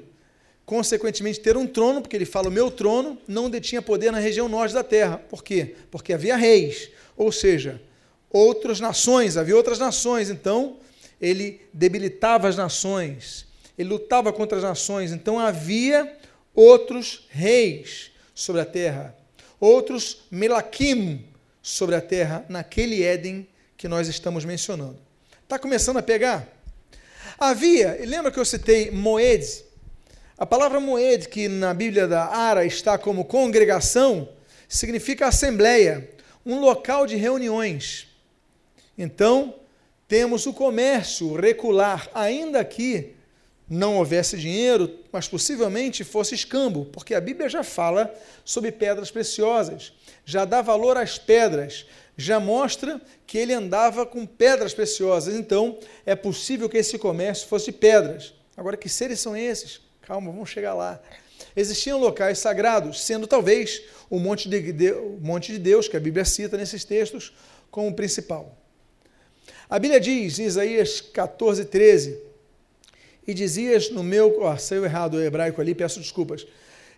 consequentemente 0.69 1.39
ter 1.39 1.57
um 1.57 1.65
trono, 1.65 1.99
porque 1.99 2.15
ele 2.15 2.27
fala: 2.27 2.47
o 2.47 2.51
meu 2.51 2.69
trono 2.69 3.17
não 3.27 3.49
detinha 3.49 3.81
poder 3.81 4.11
na 4.11 4.19
região 4.19 4.47
norte 4.47 4.71
da 4.71 4.83
terra. 4.83 5.17
Por 5.17 5.43
quê? 5.43 5.75
Porque 5.89 6.13
havia 6.13 6.35
reis, 6.35 6.91
ou 7.17 7.31
seja, 7.31 7.81
outras 8.29 8.79
nações, 8.79 9.35
havia 9.35 9.55
outras 9.55 9.79
nações. 9.79 10.29
Então, 10.29 10.77
ele 11.19 11.59
debilitava 11.73 12.47
as 12.47 12.55
nações, 12.55 13.47
ele 13.75 13.89
lutava 13.89 14.31
contra 14.31 14.59
as 14.59 14.63
nações, 14.63 15.11
então 15.11 15.39
havia 15.39 16.15
outros 16.53 17.25
reis 17.29 18.11
sobre 18.35 18.61
a 18.61 18.65
terra, 18.65 19.17
outros 19.59 20.19
Melaquim 20.29 21.25
sobre 21.63 21.95
a 21.95 22.01
terra, 22.01 22.45
naquele 22.47 23.01
Éden 23.01 23.47
que 23.75 23.87
nós 23.87 24.07
estamos 24.07 24.45
mencionando. 24.45 24.99
Está 25.41 25.57
começando 25.57 25.97
a 25.97 26.03
pegar? 26.03 26.47
Havia, 27.39 27.97
lembra 28.05 28.31
que 28.31 28.39
eu 28.39 28.45
citei 28.45 28.91
Moed? 28.91 29.67
A 30.39 30.45
palavra 30.45 30.79
Moed, 30.79 31.27
que 31.27 31.49
na 31.49 31.73
Bíblia 31.73 32.07
da 32.07 32.23
Ara 32.23 32.65
está 32.65 32.97
como 32.97 33.25
congregação, 33.25 34.29
significa 34.69 35.27
assembleia, 35.27 36.09
um 36.45 36.61
local 36.61 37.05
de 37.05 37.17
reuniões. 37.17 38.07
Então, 38.97 39.53
temos 40.07 40.45
o 40.45 40.53
comércio 40.53 41.35
recular, 41.35 42.09
ainda 42.13 42.63
que 42.63 43.15
não 43.69 43.97
houvesse 43.97 44.37
dinheiro, 44.37 44.89
mas 45.11 45.27
possivelmente 45.27 46.05
fosse 46.05 46.35
escambo, 46.35 46.85
porque 46.85 47.13
a 47.13 47.19
Bíblia 47.19 47.49
já 47.49 47.61
fala 47.61 48.09
sobre 48.45 48.71
pedras 48.71 49.11
preciosas, 49.11 49.91
já 50.23 50.45
dá 50.45 50.61
valor 50.61 50.95
às 50.95 51.17
pedras, 51.17 51.85
já 52.15 52.39
mostra 52.39 53.01
que 53.27 53.37
ele 53.37 53.53
andava 53.53 54.05
com 54.05 54.25
pedras 54.25 54.73
preciosas. 54.73 55.35
Então, 55.35 55.77
é 56.05 56.15
possível 56.15 56.69
que 56.69 56.77
esse 56.77 56.97
comércio 56.97 57.45
fosse 57.45 57.73
pedras. 57.73 58.33
Agora, 58.55 58.77
que 58.77 58.87
seres 58.87 59.19
são 59.19 59.35
esses? 59.35 59.88
Calma, 60.09 60.31
vamos 60.31 60.49
chegar 60.49 60.73
lá. 60.73 60.99
Existiam 61.55 61.99
locais 61.99 62.39
sagrados, 62.39 62.99
sendo 63.03 63.27
talvez 63.27 63.83
o 64.09 64.17
monte 64.17 64.49
de, 64.49 64.91
monte 65.21 65.51
de 65.51 65.59
Deus, 65.59 65.87
que 65.87 65.95
a 65.95 65.99
Bíblia 65.99 66.25
cita 66.25 66.57
nesses 66.57 66.83
textos, 66.83 67.31
como 67.69 67.93
principal. 67.93 68.57
A 69.69 69.77
Bíblia 69.77 69.99
diz, 69.99 70.39
Isaías 70.39 70.99
14, 70.99 71.63
13, 71.65 72.19
e 73.27 73.35
dizias 73.35 73.91
no 73.91 74.01
meu. 74.03 74.41
Oh, 74.41 74.57
saiu 74.57 74.83
errado 74.83 75.13
o 75.13 75.21
hebraico 75.21 75.61
ali, 75.61 75.75
peço 75.75 75.99
desculpas. 75.99 76.47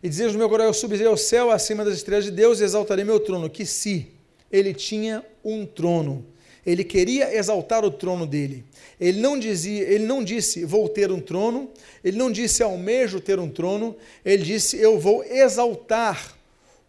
E 0.02 0.08
dizias 0.08 0.32
no 0.32 0.40
meu 0.40 0.48
coração: 0.48 0.70
Eu 0.70 0.74
subirei 0.74 1.06
ao 1.06 1.18
céu 1.18 1.52
acima 1.52 1.84
das 1.84 1.96
estrelas 1.96 2.24
de 2.24 2.32
Deus 2.32 2.62
e 2.62 2.64
exaltarei 2.64 3.04
meu 3.04 3.20
trono. 3.20 3.50
Que 3.50 3.66
se 3.66 4.08
ele 4.50 4.74
tinha 4.74 5.22
um 5.44 5.66
trono. 5.66 6.26
Ele 6.66 6.84
queria 6.84 7.36
exaltar 7.36 7.84
o 7.84 7.92
trono 7.92 8.28
dele. 8.28 8.64
Ele 9.00 9.20
não 9.20 9.38
dizia, 9.40 9.84
ele 9.84 10.06
não 10.06 10.24
disse 10.24 10.64
vou 10.64 10.88
ter 10.88 11.12
um 11.12 11.20
trono, 11.20 11.72
ele 12.04 12.18
não 12.18 12.32
disse 12.32 12.62
almejo 12.62 13.20
ter 13.20 13.40
um 13.40 13.50
trono, 13.50 13.96
ele 14.24 14.44
disse 14.44 14.78
eu 14.78 15.00
vou 15.00 15.24
exaltar 15.24 16.36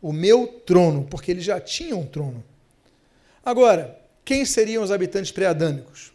o 0.01 0.13
meu 0.13 0.47
trono, 0.47 1.07
porque 1.11 1.31
ele 1.31 1.41
já 1.41 1.61
tinha 1.61 1.97
um 1.97 2.05
trono. 2.05 2.45
Agora, 3.45 3.99
quem 4.25 4.45
seriam 4.45 4.83
os 4.83 4.91
habitantes 4.91 5.33
pré-adâmicos? 5.33 6.13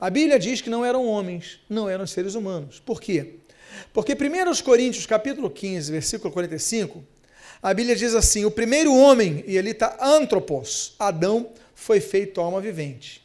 A 0.00 0.10
Bíblia 0.10 0.38
diz 0.38 0.60
que 0.60 0.70
não 0.70 0.84
eram 0.84 1.06
homens, 1.06 1.60
não 1.68 1.88
eram 1.88 2.06
seres 2.06 2.34
humanos. 2.34 2.80
Por 2.80 3.00
quê? 3.00 3.36
Porque 3.92 4.12
1 4.12 4.62
Coríntios, 4.62 5.06
capítulo 5.06 5.50
15, 5.50 5.92
versículo 5.92 6.32
45, 6.32 7.04
a 7.62 7.72
Bíblia 7.72 7.96
diz 7.96 8.14
assim: 8.14 8.44
o 8.44 8.50
primeiro 8.50 8.94
homem, 8.94 9.42
e 9.46 9.58
ali 9.58 9.70
está 9.70 9.96
antropos, 10.00 10.94
Adão, 10.98 11.48
foi 11.84 12.00
feito 12.00 12.40
alma 12.40 12.62
vivente. 12.62 13.22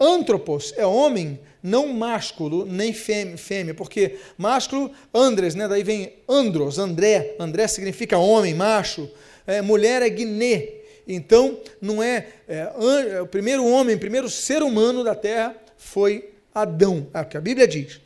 Antropos 0.00 0.72
é 0.78 0.86
homem, 0.86 1.38
não 1.62 1.88
másculo, 1.88 2.64
nem 2.64 2.94
fêmea, 2.94 3.74
porque 3.74 4.18
másculo, 4.38 4.90
andres, 5.12 5.54
né? 5.54 5.68
daí 5.68 5.82
vem 5.82 6.14
andros, 6.26 6.78
André, 6.78 7.36
André 7.38 7.68
significa 7.68 8.16
homem, 8.16 8.54
macho, 8.54 9.10
é, 9.46 9.60
mulher 9.60 10.00
é 10.00 10.08
guiné, 10.08 10.68
então, 11.06 11.60
não 11.82 12.02
é, 12.02 12.28
é, 12.48 12.72
é, 13.10 13.20
o 13.20 13.26
primeiro 13.26 13.66
homem, 13.66 13.98
primeiro 13.98 14.30
ser 14.30 14.62
humano 14.62 15.04
da 15.04 15.14
terra 15.14 15.54
foi 15.76 16.30
Adão, 16.54 17.08
é 17.12 17.20
o 17.20 17.26
que 17.26 17.36
a 17.36 17.42
Bíblia 17.42 17.68
diz. 17.68 18.00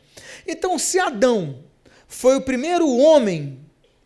Então, 0.45 0.77
se 0.77 0.99
Adão 0.99 1.63
foi 2.09 2.35
o 2.35 2.41
primeiro 2.41 2.93
homem 2.97 3.57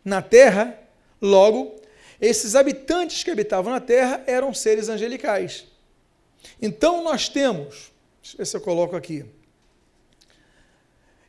na 0.04 0.22
terra, 0.22 0.78
logo, 1.20 1.82
esses 2.20 2.54
habitantes 2.54 3.24
que 3.24 3.32
habitavam 3.32 3.72
na 3.72 3.80
terra 3.80 4.22
eram 4.28 4.54
seres 4.54 4.88
angelicais. 4.88 5.71
Então, 6.60 7.02
nós 7.02 7.28
temos, 7.28 7.92
deixa 8.22 8.34
eu 8.34 8.38
ver 8.38 8.46
se 8.46 8.56
eu 8.56 8.60
coloco 8.60 8.96
aqui. 8.96 9.24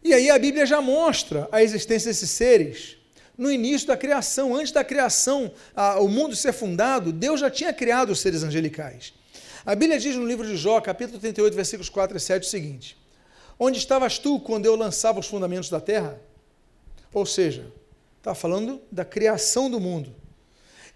E 0.04 0.14
aí 0.14 0.30
a 0.30 0.38
Bíblia 0.38 0.66
já 0.66 0.82
mostra 0.82 1.48
a 1.52 1.64
existência 1.64 2.10
desses 2.10 2.30
seres 2.30 2.98
no 3.38 3.52
início 3.52 3.88
da 3.88 3.98
criação, 3.98 4.56
antes 4.56 4.72
da 4.72 4.84
criação, 4.84 5.52
a, 5.76 6.00
o 6.00 6.08
mundo 6.08 6.36
ser 6.36 6.54
fundado, 6.54 7.12
Deus 7.12 7.40
já 7.40 7.50
tinha 7.50 7.74
criado 7.74 8.12
os 8.12 8.20
seres 8.20 8.44
angelicais. 8.44 9.14
A 9.66 9.74
Bíblia 9.74 10.00
diz 10.00 10.16
no 10.16 10.26
livro 10.26 10.46
de 10.46 10.56
Jó, 10.56 10.80
capítulo 10.82 11.20
38, 11.20 11.56
versículos 11.56 11.90
4 11.90 12.18
e 12.18 12.20
7, 12.20 12.44
o 12.44 12.50
seguinte: 12.50 12.98
Onde 13.58 13.78
estavas 13.78 14.20
tu 14.20 14.40
quando 14.40 14.66
eu 14.66 14.76
lançava 14.76 15.20
os 15.20 15.28
fundamentos 15.28 15.70
da 15.70 15.80
terra? 15.80 16.22
Ou 17.14 17.26
seja, 17.26 17.72
está 18.18 18.36
falando 18.36 18.82
da 18.92 19.06
criação 19.06 19.70
do 19.70 19.80
mundo. 19.80 20.14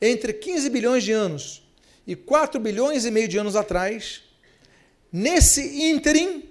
Entre 0.01 0.33
15 0.33 0.69
bilhões 0.69 1.03
de 1.03 1.11
anos 1.11 1.66
e 2.07 2.15
4 2.15 2.59
bilhões 2.59 3.05
e 3.05 3.11
meio 3.11 3.27
de 3.27 3.37
anos 3.37 3.55
atrás, 3.55 4.23
nesse 5.11 5.91
ínterim, 5.91 6.49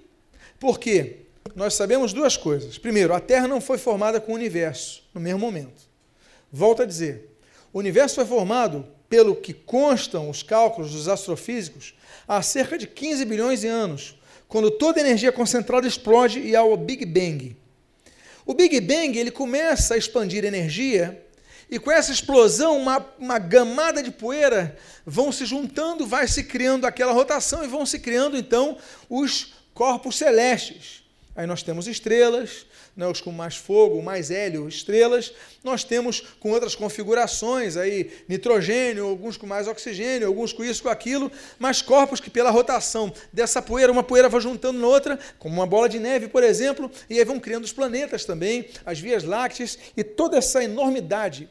por 0.59 0.79
quê? 0.79 1.27
nós 1.55 1.73
sabemos 1.73 2.13
duas 2.13 2.37
coisas. 2.37 2.77
Primeiro, 2.77 3.13
a 3.13 3.19
Terra 3.19 3.47
não 3.47 3.61
foi 3.61 3.77
formada 3.77 4.19
com 4.19 4.31
o 4.31 4.35
universo 4.35 5.03
no 5.13 5.21
mesmo 5.21 5.39
momento. 5.39 5.87
Volto 6.51 6.83
a 6.83 6.85
dizer, 6.85 7.35
o 7.73 7.79
universo 7.79 8.15
foi 8.15 8.25
formado, 8.25 8.85
pelo 9.09 9.35
que 9.35 9.53
constam 9.53 10.29
os 10.29 10.43
cálculos 10.43 10.91
dos 10.91 11.07
astrofísicos, 11.07 11.95
há 12.27 12.41
cerca 12.41 12.77
de 12.77 12.85
15 12.85 13.25
bilhões 13.25 13.61
de 13.61 13.67
anos, 13.67 14.19
quando 14.47 14.69
toda 14.69 14.99
a 14.99 15.03
energia 15.03 15.31
concentrada 15.31 15.87
explode 15.87 16.39
e 16.39 16.55
há 16.55 16.63
o 16.63 16.77
Big 16.77 17.05
Bang. 17.05 17.55
O 18.45 18.53
Big 18.53 18.79
Bang 18.81 19.17
ele 19.17 19.31
começa 19.31 19.93
a 19.93 19.97
expandir 19.97 20.45
energia 20.45 21.25
e 21.69 21.77
com 21.79 21.91
essa 21.91 22.11
explosão, 22.11 22.77
uma, 22.77 23.05
uma 23.19 23.37
gamada 23.37 24.01
de 24.01 24.11
poeira 24.11 24.77
vão 25.05 25.31
se 25.31 25.45
juntando, 25.45 26.07
vai 26.07 26.27
se 26.27 26.43
criando 26.43 26.85
aquela 26.85 27.11
rotação 27.11 27.63
e 27.63 27.67
vão 27.67 27.85
se 27.85 27.99
criando 27.99 28.37
então 28.37 28.77
os 29.09 29.53
corpos 29.73 30.17
celestes. 30.17 31.03
Aí 31.35 31.45
nós 31.45 31.61
temos 31.61 31.85
estrelas, 31.85 32.65
né, 32.95 33.05
os 33.05 33.21
com 33.21 33.31
mais 33.31 33.55
fogo, 33.55 34.01
mais 34.01 34.31
hélio, 34.31 34.67
estrelas. 34.67 35.31
Nós 35.63 35.83
temos 35.83 36.21
com 36.39 36.51
outras 36.51 36.73
configurações, 36.73 37.77
aí 37.77 38.11
nitrogênio, 38.27 39.05
alguns 39.05 39.37
com 39.37 39.45
mais 39.45 39.67
oxigênio, 39.67 40.27
alguns 40.27 40.51
com 40.51 40.63
isso, 40.63 40.81
com 40.81 40.89
aquilo, 40.89 41.31
mas 41.59 41.79
corpos 41.79 42.19
que 42.19 42.31
pela 42.31 42.49
rotação 42.49 43.13
dessa 43.31 43.61
poeira, 43.61 43.91
uma 43.91 44.01
poeira 44.01 44.29
vai 44.29 44.41
juntando 44.41 44.79
na 44.79 44.87
outra, 44.87 45.19
como 45.37 45.53
uma 45.53 45.67
bola 45.67 45.87
de 45.87 45.99
neve, 45.99 46.27
por 46.27 46.43
exemplo, 46.43 46.89
e 47.07 47.19
aí 47.19 47.25
vão 47.25 47.39
criando 47.39 47.65
os 47.65 47.73
planetas 47.73 48.25
também, 48.25 48.67
as 48.83 48.99
vias 48.99 49.23
lácteas 49.23 49.77
e 49.95 50.03
toda 50.03 50.37
essa 50.37 50.63
enormidade. 50.63 51.47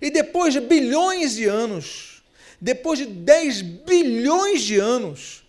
E 0.00 0.10
depois 0.10 0.54
de 0.54 0.60
bilhões 0.60 1.34
de 1.34 1.44
anos, 1.46 2.22
depois 2.60 2.98
de 2.98 3.06
10 3.06 3.62
bilhões 3.62 4.62
de 4.62 4.78
anos, 4.78 5.44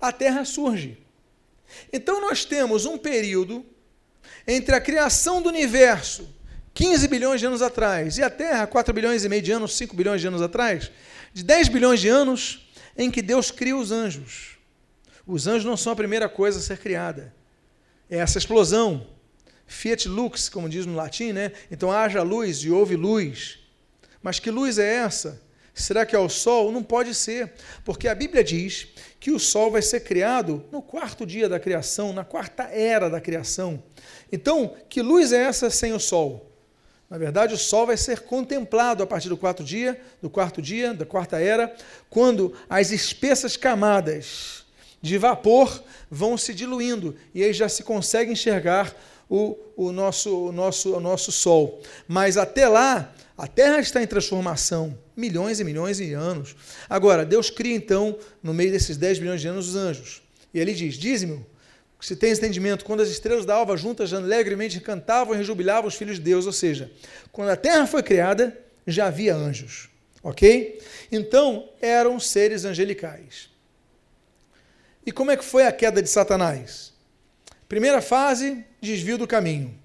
a 0.00 0.12
Terra 0.12 0.44
surge. 0.44 0.98
Então 1.92 2.20
nós 2.20 2.44
temos 2.44 2.84
um 2.84 2.98
período 2.98 3.64
entre 4.46 4.74
a 4.74 4.80
criação 4.80 5.40
do 5.40 5.48
universo, 5.48 6.28
15 6.74 7.06
bilhões 7.08 7.40
de 7.40 7.46
anos 7.46 7.62
atrás, 7.62 8.18
e 8.18 8.22
a 8.22 8.30
Terra, 8.30 8.66
4 8.66 8.92
bilhões 8.92 9.24
e 9.24 9.28
meio 9.28 9.42
de 9.42 9.52
anos, 9.52 9.76
5 9.76 9.94
bilhões 9.94 10.20
de 10.20 10.26
anos 10.26 10.42
atrás, 10.42 10.90
de 11.32 11.42
10 11.42 11.68
bilhões 11.68 12.00
de 12.00 12.08
anos, 12.08 12.68
em 12.96 13.10
que 13.10 13.22
Deus 13.22 13.50
cria 13.50 13.76
os 13.76 13.90
anjos. 13.90 14.58
Os 15.26 15.46
anjos 15.46 15.64
não 15.64 15.76
são 15.76 15.92
a 15.92 15.96
primeira 15.96 16.28
coisa 16.28 16.58
a 16.58 16.62
ser 16.62 16.78
criada. 16.78 17.34
É 18.10 18.18
essa 18.18 18.38
explosão. 18.38 19.06
Fiat 19.66 20.08
lux, 20.08 20.48
como 20.48 20.68
diz 20.68 20.84
no 20.84 20.94
latim, 20.94 21.32
né? 21.32 21.52
Então 21.70 21.90
haja 21.90 22.22
luz 22.22 22.58
e 22.58 22.70
houve 22.70 22.96
luz. 22.96 23.61
Mas 24.22 24.38
que 24.38 24.50
luz 24.50 24.78
é 24.78 24.94
essa? 24.96 25.40
Será 25.74 26.04
que 26.04 26.14
é 26.14 26.18
o 26.18 26.28
sol? 26.28 26.70
Não 26.70 26.82
pode 26.82 27.14
ser, 27.14 27.52
porque 27.84 28.06
a 28.06 28.14
Bíblia 28.14 28.44
diz 28.44 28.88
que 29.18 29.30
o 29.30 29.38
sol 29.38 29.70
vai 29.70 29.80
ser 29.80 30.00
criado 30.00 30.64
no 30.70 30.82
quarto 30.82 31.24
dia 31.24 31.48
da 31.48 31.58
criação, 31.58 32.12
na 32.12 32.24
quarta 32.24 32.64
era 32.64 33.08
da 33.08 33.20
criação. 33.20 33.82
Então, 34.30 34.74
que 34.88 35.00
luz 35.00 35.32
é 35.32 35.42
essa 35.42 35.70
sem 35.70 35.92
o 35.92 36.00
sol? 36.00 36.50
Na 37.08 37.18
verdade, 37.18 37.54
o 37.54 37.58
sol 37.58 37.86
vai 37.86 37.96
ser 37.96 38.20
contemplado 38.20 39.02
a 39.02 39.06
partir 39.06 39.28
do 39.28 39.36
quarto 39.36 39.62
dia, 39.62 40.00
do 40.20 40.30
quarto 40.30 40.62
dia, 40.62 40.94
da 40.94 41.04
quarta 41.04 41.38
era, 41.38 41.74
quando 42.08 42.54
as 42.68 42.90
espessas 42.90 43.56
camadas 43.56 44.64
de 45.00 45.18
vapor 45.18 45.82
vão 46.10 46.38
se 46.38 46.54
diluindo 46.54 47.14
e 47.34 47.42
aí 47.42 47.52
já 47.52 47.68
se 47.68 47.82
consegue 47.82 48.32
enxergar 48.32 48.94
o, 49.28 49.58
o, 49.76 49.92
nosso, 49.92 50.48
o, 50.48 50.52
nosso, 50.52 50.94
o 50.94 51.00
nosso 51.00 51.32
sol. 51.32 51.82
Mas 52.06 52.36
até 52.36 52.68
lá, 52.68 53.12
a 53.42 53.48
Terra 53.48 53.80
está 53.80 54.00
em 54.00 54.06
transformação, 54.06 54.96
milhões 55.16 55.58
e 55.58 55.64
milhões 55.64 55.96
de 55.96 56.12
anos. 56.12 56.54
Agora, 56.88 57.26
Deus 57.26 57.50
cria 57.50 57.74
então, 57.74 58.16
no 58.40 58.54
meio 58.54 58.70
desses 58.70 58.96
10 58.96 59.18
milhões 59.18 59.40
de 59.40 59.48
anos, 59.48 59.70
os 59.70 59.74
anjos. 59.74 60.22
E 60.54 60.60
ele 60.60 60.72
diz: 60.72 60.94
Diz-me, 60.94 61.44
se 62.00 62.14
tens 62.14 62.38
entendimento, 62.38 62.84
quando 62.84 63.00
as 63.00 63.08
estrelas 63.08 63.44
da 63.44 63.52
alva 63.52 63.76
juntas 63.76 64.12
alegremente 64.12 64.78
cantavam 64.78 65.34
e 65.34 65.38
rejubilavam 65.38 65.88
os 65.88 65.96
filhos 65.96 66.18
de 66.18 66.22
Deus, 66.22 66.46
ou 66.46 66.52
seja, 66.52 66.92
quando 67.32 67.48
a 67.48 67.56
terra 67.56 67.84
foi 67.84 68.00
criada, 68.04 68.56
já 68.86 69.06
havia 69.06 69.34
anjos. 69.34 69.88
Ok? 70.22 70.80
Então, 71.10 71.68
eram 71.80 72.20
seres 72.20 72.64
angelicais. 72.64 73.50
E 75.04 75.10
como 75.10 75.32
é 75.32 75.36
que 75.36 75.44
foi 75.44 75.66
a 75.66 75.72
queda 75.72 76.00
de 76.00 76.08
Satanás? 76.08 76.92
Primeira 77.68 78.00
fase, 78.00 78.64
desvio 78.80 79.18
do 79.18 79.26
caminho. 79.26 79.76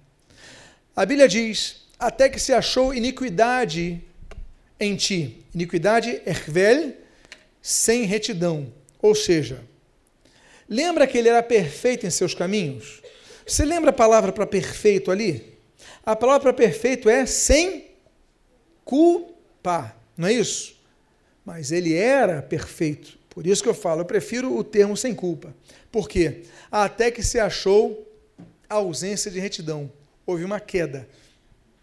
A 0.96 1.04
Bíblia 1.08 1.28
diz: 1.28 1.87
até 2.00 2.30
que 2.30 2.40
se 2.40 2.54
achou 2.54 2.94
iniquidade 2.94 4.02
em 4.80 4.96
ti. 4.96 5.44
Iniquidade, 5.54 6.22
ervel, 6.26 6.94
sem 7.62 8.04
retidão. 8.04 8.72
Ou 9.02 9.16
seja, 9.16 9.64
lembra 10.70 11.08
que 11.08 11.18
ele 11.18 11.30
era 11.30 11.44
perfeito 11.44 12.06
em 12.06 12.10
seus 12.10 12.34
caminhos? 12.34 13.02
Você 13.46 13.66
lembra 13.66 13.92
a 13.92 13.94
palavra 13.94 14.32
para 14.32 14.46
perfeito 14.46 15.12
ali? 15.12 15.58
A 16.06 16.16
palavra 16.16 16.42
para 16.42 16.54
perfeito 16.54 17.10
é 17.10 17.26
sem 17.26 17.88
culpa, 18.84 19.96
não 20.16 20.28
é 20.28 20.34
isso? 20.34 20.78
Mas 21.46 21.72
ele 21.72 21.94
era 21.94 22.42
perfeito. 22.42 23.18
Por 23.30 23.46
isso 23.46 23.62
que 23.62 23.70
eu 23.70 23.74
falo, 23.74 24.02
eu 24.02 24.06
prefiro 24.06 24.56
o 24.56 24.64
termo 24.64 24.98
sem 24.98 25.14
culpa. 25.14 25.56
Por 25.92 26.10
quê? 26.10 26.44
Até 26.72 27.12
que 27.12 27.22
se 27.22 27.40
achou 27.40 28.06
ausência 28.70 29.30
de 29.30 29.40
retidão. 29.40 29.92
Houve 30.26 30.44
uma 30.44 30.60
queda. 30.60 31.08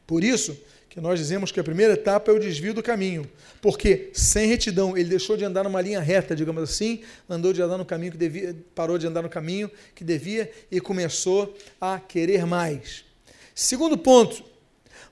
Por 0.06 0.22
isso 0.22 0.56
que 0.94 1.00
nós 1.00 1.18
dizemos 1.18 1.50
que 1.50 1.58
a 1.58 1.64
primeira 1.64 1.94
etapa 1.94 2.30
é 2.30 2.34
o 2.34 2.38
desvio 2.38 2.72
do 2.72 2.80
caminho, 2.80 3.28
porque 3.60 4.10
sem 4.12 4.46
retidão 4.46 4.96
ele 4.96 5.08
deixou 5.08 5.36
de 5.36 5.44
andar 5.44 5.64
numa 5.64 5.80
linha 5.80 6.00
reta, 6.00 6.36
digamos 6.36 6.62
assim, 6.62 7.02
andou 7.28 7.52
de 7.52 7.60
andar 7.60 7.76
no 7.76 7.84
caminho 7.84 8.12
que 8.12 8.18
devia, 8.18 8.56
parou 8.76 8.96
de 8.96 9.04
andar 9.04 9.22
no 9.22 9.28
caminho 9.28 9.68
que 9.92 10.04
devia 10.04 10.48
e 10.70 10.80
começou 10.80 11.52
a 11.80 11.98
querer 11.98 12.46
mais. 12.46 13.04
Segundo 13.52 13.98
ponto, 13.98 14.44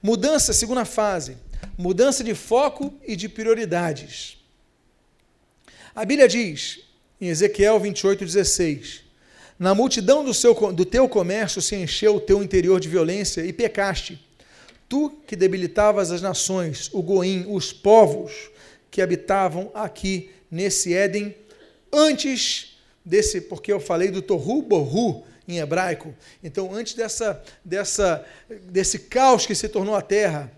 mudança, 0.01 0.53
segunda 0.53 0.85
fase, 0.85 1.37
mudança 1.77 2.23
de 2.23 2.33
foco 2.33 2.95
e 3.05 3.17
de 3.17 3.29
prioridades. 3.29 4.37
A 5.93 6.05
Bíblia 6.05 6.29
diz, 6.29 6.79
em 7.21 7.27
Ezequiel 7.27 7.81
28, 7.81 8.25
16: 8.25 9.03
Na 9.59 9.75
multidão 9.75 10.25
do, 10.25 10.33
seu, 10.33 10.55
do 10.73 10.85
teu 10.85 11.09
comércio 11.09 11.61
se 11.61 11.75
encheu 11.75 12.15
o 12.15 12.21
teu 12.21 12.41
interior 12.41 12.79
de 12.79 12.89
violência 12.89 13.45
e 13.45 13.53
pecaste 13.53 14.21
Tu 14.93 15.09
que 15.27 15.35
debilitavas 15.35 16.13
as 16.13 16.21
nações, 16.21 16.91
o 16.93 17.01
Goim, 17.01 17.47
os 17.49 17.73
povos 17.73 18.51
que 18.91 19.01
habitavam 19.01 19.71
aqui 19.73 20.29
nesse 20.51 20.93
Éden, 20.93 21.35
antes 21.91 22.77
desse, 23.03 23.41
porque 23.41 23.73
eu 23.73 23.81
falei 23.81 24.11
do 24.11 24.21
Torru 24.21 24.61
Borru 24.61 25.25
em 25.49 25.61
hebraico, 25.61 26.15
então 26.45 26.75
antes 26.75 26.93
dessa, 26.93 27.43
dessa, 27.65 28.23
desse 28.65 28.99
caos 28.99 29.47
que 29.47 29.55
se 29.55 29.67
tornou 29.67 29.95
a 29.95 30.03
terra, 30.03 30.53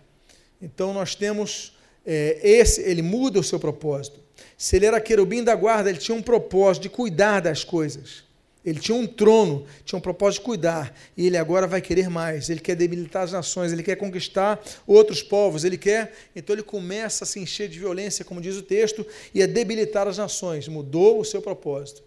então 0.61 0.93
nós 0.93 1.15
temos 1.15 1.79
é, 2.05 2.41
esse, 2.43 2.81
ele 2.81 3.03
muda 3.03 3.39
o 3.39 3.45
seu 3.45 3.61
propósito. 3.61 4.19
Se 4.59 4.75
ele 4.75 4.87
era 4.87 5.01
querubim 5.01 5.45
da 5.45 5.55
guarda, 5.55 5.91
ele 5.91 6.01
tinha 6.01 6.19
um 6.19 6.23
propósito 6.23 6.83
de 6.83 6.89
cuidar 6.89 7.39
das 7.39 7.63
coisas. 7.63 8.24
Ele 8.65 8.81
tinha 8.81 8.97
um 8.97 9.07
trono, 9.07 9.67
tinha 9.85 9.99
um 9.99 10.01
propósito 10.01 10.41
de 10.41 10.47
cuidar, 10.47 10.97
e 11.17 11.27
ele 11.27 11.37
agora 11.37 11.67
vai 11.67 11.83
querer 11.83 12.09
mais. 12.09 12.49
Ele 12.49 12.61
quer 12.61 12.75
debilitar 12.75 13.25
as 13.25 13.33
nações, 13.33 13.73
ele 13.73 13.83
quer 13.83 13.97
conquistar 13.97 14.63
outros 14.87 15.23
povos, 15.23 15.65
ele 15.65 15.77
quer. 15.77 16.15
Então 16.35 16.55
ele 16.55 16.63
começa 16.63 17.25
a 17.25 17.27
se 17.27 17.39
encher 17.39 17.69
de 17.69 17.79
violência, 17.79 18.25
como 18.25 18.41
diz 18.41 18.57
o 18.57 18.63
texto, 18.63 19.07
e 19.35 19.43
a 19.43 19.47
debilitar 19.47 20.09
as 20.09 20.17
nações. 20.17 20.67
Mudou 20.67 21.21
o 21.21 21.25
seu 21.25 21.43
propósito. 21.43 22.03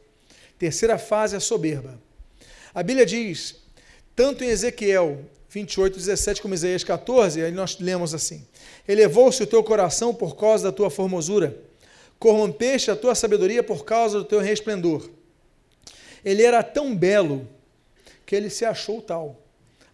Terceira 0.58 0.98
fase 0.98 1.36
é 1.36 1.38
a 1.38 1.42
soberba. 1.42 2.00
A 2.74 2.82
Bíblia 2.82 3.06
diz, 3.06 3.56
tanto 4.16 4.44
em 4.44 4.48
Ezequiel 4.48 5.20
28, 5.50 5.96
17, 5.96 6.42
como 6.42 6.54
em 6.54 6.56
Isaías 6.56 6.84
14, 6.84 7.42
aí 7.42 7.52
nós 7.52 7.78
lemos 7.80 8.14
assim: 8.14 8.46
Elevou-se 8.88 9.42
o 9.42 9.48
teu 9.48 9.64
coração 9.64 10.14
por 10.14 10.36
causa 10.36 10.66
da 10.66 10.72
tua 10.72 10.90
formosura, 10.90 11.56
corrompeste 12.18 12.90
a 12.90 12.96
tua 12.96 13.14
sabedoria 13.14 13.62
por 13.62 13.86
causa 13.86 14.18
do 14.18 14.26
teu 14.26 14.40
resplendor. 14.40 15.17
Ele 16.28 16.44
era 16.44 16.62
tão 16.62 16.94
belo 16.94 17.48
que 18.26 18.36
ele 18.36 18.50
se 18.50 18.66
achou 18.66 19.02
tal. 19.02 19.42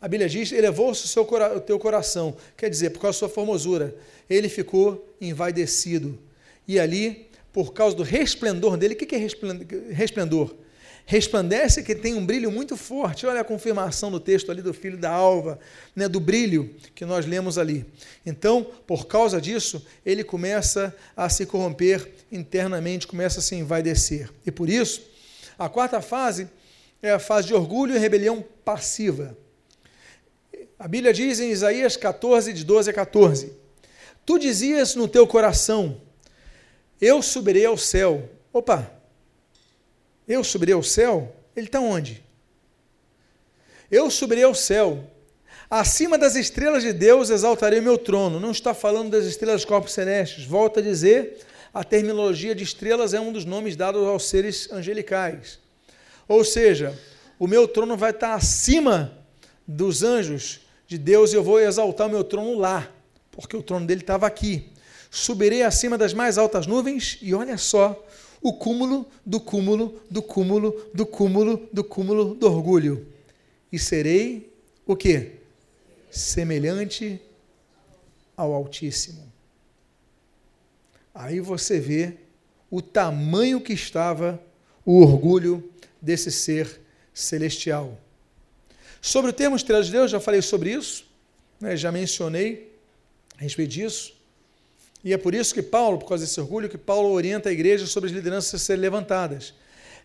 A 0.02 0.08
Bíblia 0.08 0.28
diz: 0.28 0.52
elevou-se 0.52 1.06
o, 1.06 1.08
seu, 1.08 1.22
o 1.22 1.60
teu 1.60 1.78
coração, 1.78 2.36
quer 2.58 2.72
dizer, 2.72 2.90
por 2.90 3.00
causa 3.00 3.18
da 3.18 3.20
sua 3.20 3.30
formosura, 3.30 3.96
ele 4.28 4.50
ficou 4.50 5.16
envaidecido. 5.22 6.18
E 6.68 6.80
ali, 6.80 7.28
por 7.52 7.72
causa 7.72 7.96
do 7.96 8.02
resplendor 8.02 8.78
dele, 8.78 8.96
o 8.96 8.98
que 8.98 9.14
é 9.14 9.20
resplendor? 9.92 10.56
Resplandece 11.06 11.84
que 11.84 11.94
tem 11.94 12.16
um 12.16 12.26
brilho 12.26 12.50
muito 12.50 12.76
forte. 12.76 13.28
Olha 13.28 13.42
a 13.42 13.44
confirmação 13.44 14.10
do 14.10 14.20
texto 14.20 14.52
ali 14.52 14.64
do 14.64 14.74
filho 14.74 14.98
da 14.98 15.12
alva, 15.12 15.60
né, 15.96 16.08
do 16.08 16.20
brilho 16.20 16.74
que 16.96 17.06
nós 17.06 17.28
lemos 17.28 17.60
ali. 17.60 17.86
Então, 18.26 18.66
por 18.88 19.06
causa 19.06 19.40
disso, 19.40 19.86
ele 20.04 20.24
começa 20.24 20.96
a 21.16 21.30
se 21.30 21.46
corromper 21.46 22.10
internamente, 22.32 23.06
começa 23.06 23.40
a 23.40 23.44
se 23.44 23.54
envaidecer. 23.54 24.32
E 24.44 24.52
por 24.52 24.68
isso, 24.68 25.13
a 25.58 25.70
quarta 25.70 26.02
fase 26.02 26.50
é 27.02 27.12
a 27.12 27.20
fase 27.20 27.48
de 27.48 27.54
orgulho 27.54 27.96
e 27.96 28.00
rebelião 28.00 28.44
passiva. 28.64 29.38
A 30.80 30.88
Bíblia 30.88 31.14
diz 31.14 31.40
em 31.40 31.52
Isaías 31.52 31.96
14, 31.96 32.54
de 32.54 32.64
12 32.64 32.90
a 32.90 32.94
14: 32.94 33.54
Tu 34.26 34.40
dizias 34.40 34.96
no 34.96 35.08
teu 35.08 35.28
coração: 35.28 36.02
Eu 37.00 37.22
subirei 37.22 37.66
ao 37.66 37.78
céu. 37.78 38.30
Opa! 38.52 38.92
Eu 40.28 40.44
subirei 40.44 40.74
ao 40.74 40.84
céu? 40.84 41.36
Ele 41.56 41.68
está 41.68 41.80
onde? 41.80 42.24
Eu 43.92 44.10
subirei 44.10 44.44
ao 44.44 44.56
céu. 44.56 45.10
Acima 45.70 46.18
das 46.18 46.36
estrelas 46.36 46.84
de 46.84 46.94
Deus 46.94 47.30
exaltarei 47.30 47.80
o 47.80 47.84
meu 47.84 47.98
trono. 47.98 48.40
Não 48.40 48.52
está 48.52 48.74
falando 48.74 49.12
das 49.12 49.26
estrelas 49.26 49.62
dos 49.62 49.66
corpos 49.66 49.94
celestes. 49.94 50.46
Volta 50.46 50.80
a 50.80 50.84
dizer 50.84 51.40
a 51.74 51.84
terminologia 51.84 52.54
de 52.54 52.64
estrelas 52.64 53.14
é 53.14 53.20
um 53.20 53.34
dos 53.34 53.46
nomes 53.46 53.76
dados 53.76 54.06
aos 54.06 54.26
seres 54.26 54.72
angelicais. 54.72 55.60
Ou 56.28 56.44
seja, 56.44 56.98
o 57.40 57.48
meu 57.48 57.68
trono 57.68 57.98
vai 57.98 58.12
estar 58.12 58.36
acima 58.36 59.18
dos 59.68 60.04
anjos 60.04 60.62
de 60.86 60.98
Deus 60.98 61.34
e 61.34 61.36
eu 61.36 61.44
vou 61.44 61.60
exaltar 61.60 62.08
o 62.08 62.12
meu 62.12 62.24
trono 62.24 62.58
lá, 62.60 62.92
porque 63.32 63.58
o 63.58 63.64
trono 63.64 63.88
dele 63.88 64.02
estava 64.02 64.28
aqui. 64.28 64.70
Subirei 65.10 65.64
acima 65.64 65.98
das 65.98 66.14
mais 66.14 66.38
altas 66.38 66.68
nuvens 66.68 67.18
e 67.22 67.34
olha 67.34 67.58
só 67.58 68.06
o 68.42 68.54
cúmulo 68.54 69.08
do 69.26 69.40
cúmulo 69.40 70.00
do 70.12 70.22
cúmulo 70.22 70.90
do 70.94 71.06
cúmulo 71.06 71.70
do 71.74 71.84
cúmulo 71.84 72.36
do 72.36 72.46
orgulho. 72.46 73.08
E 73.72 73.80
serei 73.80 74.54
o 74.86 74.96
quê? 74.96 75.40
Semelhante 76.12 77.20
ao 78.38 78.54
Altíssimo. 78.54 79.33
Aí 81.14 81.40
você 81.40 81.80
vê 81.80 82.14
o 82.72 82.82
tamanho 82.82 83.62
que 83.62 83.74
estava 83.74 84.42
o 84.86 85.02
orgulho 85.02 85.72
desse 86.02 86.32
ser 86.32 86.82
celestial. 87.14 87.98
Sobre 89.02 89.32
o 89.32 89.34
termo 89.34 89.56
estrela 89.56 89.84
de 89.84 89.92
Deus, 89.92 90.10
já 90.10 90.20
falei 90.20 90.42
sobre 90.42 90.72
isso, 90.72 91.06
né, 91.60 91.78
já 91.78 91.92
mencionei 91.92 92.74
a 93.38 93.42
respeito 93.44 93.70
disso. 93.72 94.14
E 95.04 95.14
é 95.14 95.18
por 95.18 95.36
isso 95.36 95.54
que 95.54 95.62
Paulo, 95.62 96.00
por 96.00 96.08
causa 96.08 96.26
desse 96.26 96.40
orgulho, 96.40 96.70
que 96.70 96.78
Paulo 96.78 97.10
orienta 97.10 97.50
a 97.50 97.52
igreja 97.52 97.86
sobre 97.86 98.10
as 98.10 98.16
lideranças 98.16 98.54
a 98.56 98.64
serem 98.64 98.82
levantadas. 98.82 99.54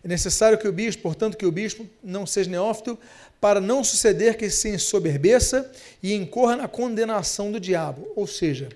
É 0.03 0.07
necessário 0.07 0.57
que 0.57 0.67
o 0.67 0.71
bispo, 0.71 1.03
portanto, 1.03 1.37
que 1.37 1.45
o 1.45 1.51
bispo 1.51 1.87
não 2.03 2.25
seja 2.25 2.49
neófito, 2.49 2.97
para 3.39 3.61
não 3.61 3.83
suceder 3.83 4.37
que 4.37 4.49
se 4.49 4.69
ensoberbeça 4.69 5.71
e 6.03 6.13
incorra 6.13 6.57
na 6.57 6.67
condenação 6.67 7.51
do 7.51 7.59
diabo. 7.59 8.11
Ou 8.15 8.27
seja, 8.27 8.69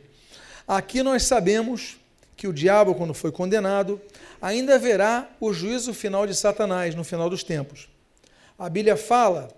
aqui 0.67 1.03
nós 1.03 1.23
sabemos 1.23 1.97
que 2.36 2.47
o 2.47 2.53
diabo, 2.53 2.95
quando 2.95 3.13
foi 3.13 3.31
condenado, 3.31 4.01
ainda 4.41 4.75
haverá 4.75 5.29
o 5.39 5.53
juízo 5.53 5.93
final 5.93 6.25
de 6.25 6.36
Satanás 6.36 6.95
no 6.95 7.03
final 7.03 7.29
dos 7.29 7.43
tempos. 7.43 7.89
A 8.57 8.69
Bíblia 8.69 8.97
fala 8.97 9.49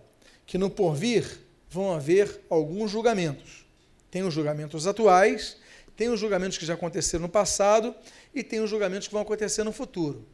que 0.45 0.57
no 0.57 0.69
porvir 0.69 1.39
vão 1.69 1.93
haver 1.93 2.41
alguns 2.49 2.91
julgamentos. 2.91 3.65
Tem 4.09 4.23
os 4.23 4.33
julgamentos 4.33 4.87
atuais, 4.87 5.57
tem 5.95 6.09
os 6.09 6.19
julgamentos 6.19 6.57
que 6.57 6.65
já 6.65 6.73
aconteceram 6.73 7.23
no 7.23 7.29
passado 7.29 7.95
e 8.33 8.43
tem 8.43 8.59
os 8.59 8.69
julgamentos 8.69 9.07
que 9.07 9.13
vão 9.13 9.21
acontecer 9.23 9.63
no 9.63 9.71
futuro. 9.71 10.25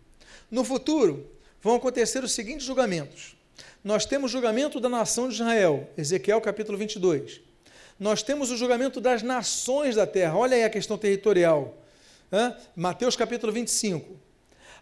No 0.50 0.64
futuro, 0.64 1.30
vão 1.62 1.76
acontecer 1.76 2.24
os 2.24 2.32
seguintes 2.32 2.66
julgamentos. 2.66 3.36
Nós 3.84 4.06
temos 4.06 4.32
o 4.32 4.34
julgamento 4.34 4.80
da 4.80 4.90
nação 4.90 5.28
de 5.28 5.36
Israel, 5.36 5.90
Ezequiel 5.98 6.42
capítulo 6.42 6.78
22. 6.78 7.42
Nós 8.00 8.24
temos 8.24 8.50
o 8.52 8.58
julgamento 8.58 9.00
das 9.00 9.22
nações 9.22 9.96
da 9.96 10.08
terra, 10.08 10.36
olha 10.36 10.56
aí 10.56 10.64
a 10.64 10.70
questão 10.70 10.98
territorial. 10.98 11.81
Mateus 12.76 13.16
capítulo 13.16 13.52
25. 13.52 14.20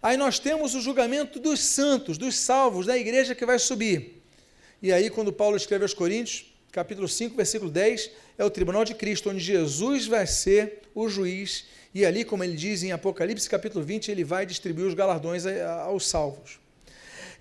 Aí 0.01 0.15
nós 0.15 0.39
temos 0.39 0.75
o 0.75 0.81
julgamento 0.81 1.39
dos 1.39 1.59
santos, 1.59 2.17
dos 2.17 2.35
salvos, 2.35 2.85
da 2.85 2.97
igreja 2.97 3.35
que 3.35 3.45
vai 3.45 3.59
subir. 3.59 4.23
E 4.81 4.93
aí, 4.93 5.09
quando 5.09 5.33
Paulo 5.33 5.57
escreve 5.57 5.83
aos 5.83 5.93
Coríntios, 5.93 6.45
capítulo 6.71 7.07
5, 7.07 7.35
versículo 7.35 7.69
10, 7.69 8.11
é 8.37 8.45
o 8.45 8.49
tribunal 8.49 8.85
de 8.85 8.93
Cristo, 8.93 9.29
onde 9.29 9.39
Jesus 9.39 10.07
vai 10.07 10.25
ser 10.25 10.83
o 10.95 11.09
juiz. 11.09 11.65
E 11.93 12.05
ali, 12.05 12.23
como 12.23 12.43
ele 12.43 12.55
diz 12.55 12.83
em 12.83 12.91
Apocalipse 12.91 13.49
capítulo 13.49 13.83
20, 13.83 14.09
ele 14.09 14.23
vai 14.23 14.45
distribuir 14.45 14.87
os 14.87 14.93
galardões 14.93 15.45
aos 15.85 16.07
salvos. 16.07 16.59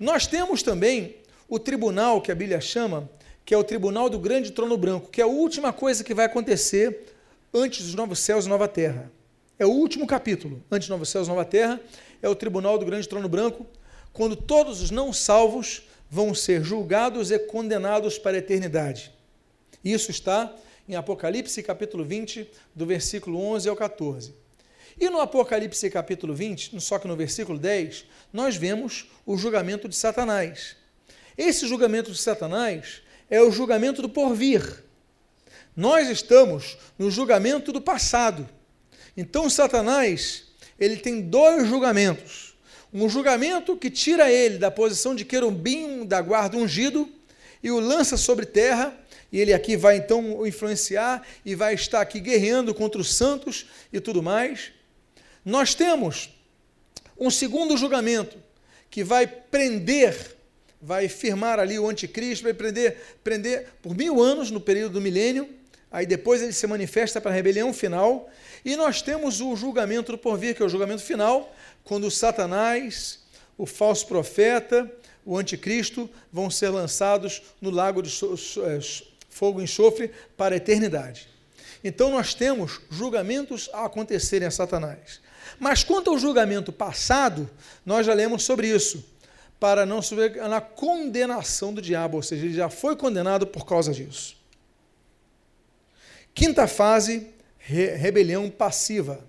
Nós 0.00 0.26
temos 0.26 0.62
também 0.62 1.16
o 1.48 1.58
tribunal 1.58 2.20
que 2.20 2.32
a 2.32 2.34
Bíblia 2.34 2.60
chama, 2.60 3.08
que 3.44 3.54
é 3.54 3.58
o 3.58 3.64
tribunal 3.64 4.10
do 4.10 4.18
grande 4.18 4.50
trono 4.52 4.76
branco, 4.76 5.10
que 5.10 5.20
é 5.20 5.24
a 5.24 5.28
última 5.28 5.72
coisa 5.72 6.02
que 6.02 6.14
vai 6.14 6.26
acontecer 6.26 7.06
antes 7.54 7.84
dos 7.86 7.94
novos 7.94 8.18
céus 8.18 8.46
e 8.46 8.48
nova 8.48 8.66
terra. 8.66 9.12
É 9.58 9.66
o 9.66 9.70
último 9.70 10.06
capítulo, 10.06 10.62
antes 10.70 10.88
novos 10.88 11.08
céus 11.08 11.26
nova 11.26 11.44
terra, 11.44 11.80
é 12.22 12.28
o 12.28 12.34
tribunal 12.34 12.78
do 12.78 12.86
grande 12.86 13.08
trono 13.08 13.28
branco, 13.28 13.66
quando 14.12 14.36
todos 14.36 14.80
os 14.80 14.92
não 14.92 15.12
salvos 15.12 15.82
vão 16.08 16.32
ser 16.32 16.62
julgados 16.62 17.32
e 17.32 17.38
condenados 17.40 18.18
para 18.18 18.36
a 18.36 18.38
eternidade. 18.38 19.12
Isso 19.84 20.12
está 20.12 20.54
em 20.88 20.94
Apocalipse 20.94 21.60
capítulo 21.62 22.04
20, 22.04 22.48
do 22.72 22.86
versículo 22.86 23.40
11 23.40 23.68
ao 23.68 23.74
14. 23.74 24.32
E 25.00 25.10
no 25.10 25.20
Apocalipse 25.20 25.90
capítulo 25.90 26.34
20, 26.34 26.80
só 26.80 26.98
que 26.98 27.08
no 27.08 27.16
versículo 27.16 27.58
10, 27.58 28.04
nós 28.32 28.56
vemos 28.56 29.10
o 29.26 29.36
julgamento 29.36 29.88
de 29.88 29.96
Satanás. 29.96 30.76
Esse 31.36 31.66
julgamento 31.66 32.12
de 32.12 32.18
Satanás 32.18 33.02
é 33.28 33.42
o 33.42 33.50
julgamento 33.50 34.02
do 34.02 34.08
porvir. 34.08 34.84
Nós 35.76 36.08
estamos 36.08 36.78
no 36.96 37.10
julgamento 37.10 37.72
do 37.72 37.80
passado. 37.80 38.48
Então 39.20 39.50
Satanás, 39.50 40.44
ele 40.78 40.96
tem 40.96 41.20
dois 41.20 41.66
julgamentos. 41.66 42.54
Um 42.94 43.08
julgamento 43.08 43.76
que 43.76 43.90
tira 43.90 44.30
ele 44.30 44.58
da 44.58 44.70
posição 44.70 45.12
de 45.12 45.24
querubim 45.24 46.06
da 46.06 46.20
guarda 46.20 46.56
ungido 46.56 47.08
e 47.60 47.68
o 47.68 47.80
lança 47.80 48.16
sobre 48.16 48.46
terra, 48.46 48.96
e 49.32 49.40
ele 49.40 49.52
aqui 49.52 49.76
vai 49.76 49.96
então 49.96 50.46
influenciar 50.46 51.26
e 51.44 51.56
vai 51.56 51.74
estar 51.74 52.00
aqui 52.00 52.20
guerreando 52.20 52.72
contra 52.72 53.00
os 53.00 53.12
santos 53.12 53.66
e 53.92 53.98
tudo 53.98 54.22
mais. 54.22 54.70
Nós 55.44 55.74
temos 55.74 56.30
um 57.18 57.28
segundo 57.28 57.76
julgamento 57.76 58.38
que 58.88 59.02
vai 59.02 59.26
prender, 59.26 60.36
vai 60.80 61.08
firmar 61.08 61.58
ali 61.58 61.76
o 61.76 61.88
anticristo, 61.88 62.44
vai 62.44 62.54
prender, 62.54 62.96
prender 63.24 63.66
por 63.82 63.96
mil 63.96 64.22
anos 64.22 64.52
no 64.52 64.60
período 64.60 64.92
do 64.92 65.00
milênio, 65.00 65.57
aí 65.90 66.06
depois 66.06 66.42
ele 66.42 66.52
se 66.52 66.66
manifesta 66.66 67.20
para 67.20 67.30
a 67.30 67.34
rebelião 67.34 67.72
final, 67.72 68.28
e 68.64 68.76
nós 68.76 69.02
temos 69.02 69.40
o 69.40 69.56
julgamento 69.56 70.12
do 70.12 70.18
porvir, 70.18 70.54
que 70.54 70.62
é 70.62 70.66
o 70.66 70.68
julgamento 70.68 71.02
final, 71.02 71.54
quando 71.84 72.10
Satanás, 72.10 73.20
o 73.56 73.66
falso 73.66 74.06
profeta, 74.06 74.90
o 75.24 75.36
anticristo 75.36 76.08
vão 76.32 76.50
ser 76.50 76.70
lançados 76.70 77.42
no 77.60 77.70
lago 77.70 78.02
de 78.02 78.10
é, 78.10 78.78
fogo 79.28 79.60
e 79.60 79.64
enxofre 79.64 80.10
para 80.36 80.54
a 80.54 80.56
eternidade. 80.56 81.28
Então 81.82 82.10
nós 82.10 82.34
temos 82.34 82.80
julgamentos 82.90 83.68
a 83.72 83.84
acontecerem 83.84 84.48
a 84.48 84.50
Satanás. 84.50 85.20
Mas 85.58 85.84
quanto 85.84 86.10
ao 86.10 86.18
julgamento 86.18 86.72
passado, 86.72 87.48
nós 87.84 88.06
já 88.06 88.14
lemos 88.14 88.42
sobre 88.42 88.68
isso, 88.68 89.04
para 89.58 89.84
não 89.84 90.00
subir 90.00 90.36
na 90.36 90.60
condenação 90.60 91.74
do 91.74 91.82
diabo, 91.82 92.16
ou 92.16 92.22
seja, 92.22 92.46
ele 92.46 92.54
já 92.54 92.68
foi 92.68 92.96
condenado 92.96 93.46
por 93.46 93.66
causa 93.66 93.92
disso. 93.92 94.36
Quinta 96.38 96.68
fase, 96.68 97.26
re 97.58 97.96
rebelião 97.96 98.48
passiva. 98.48 99.26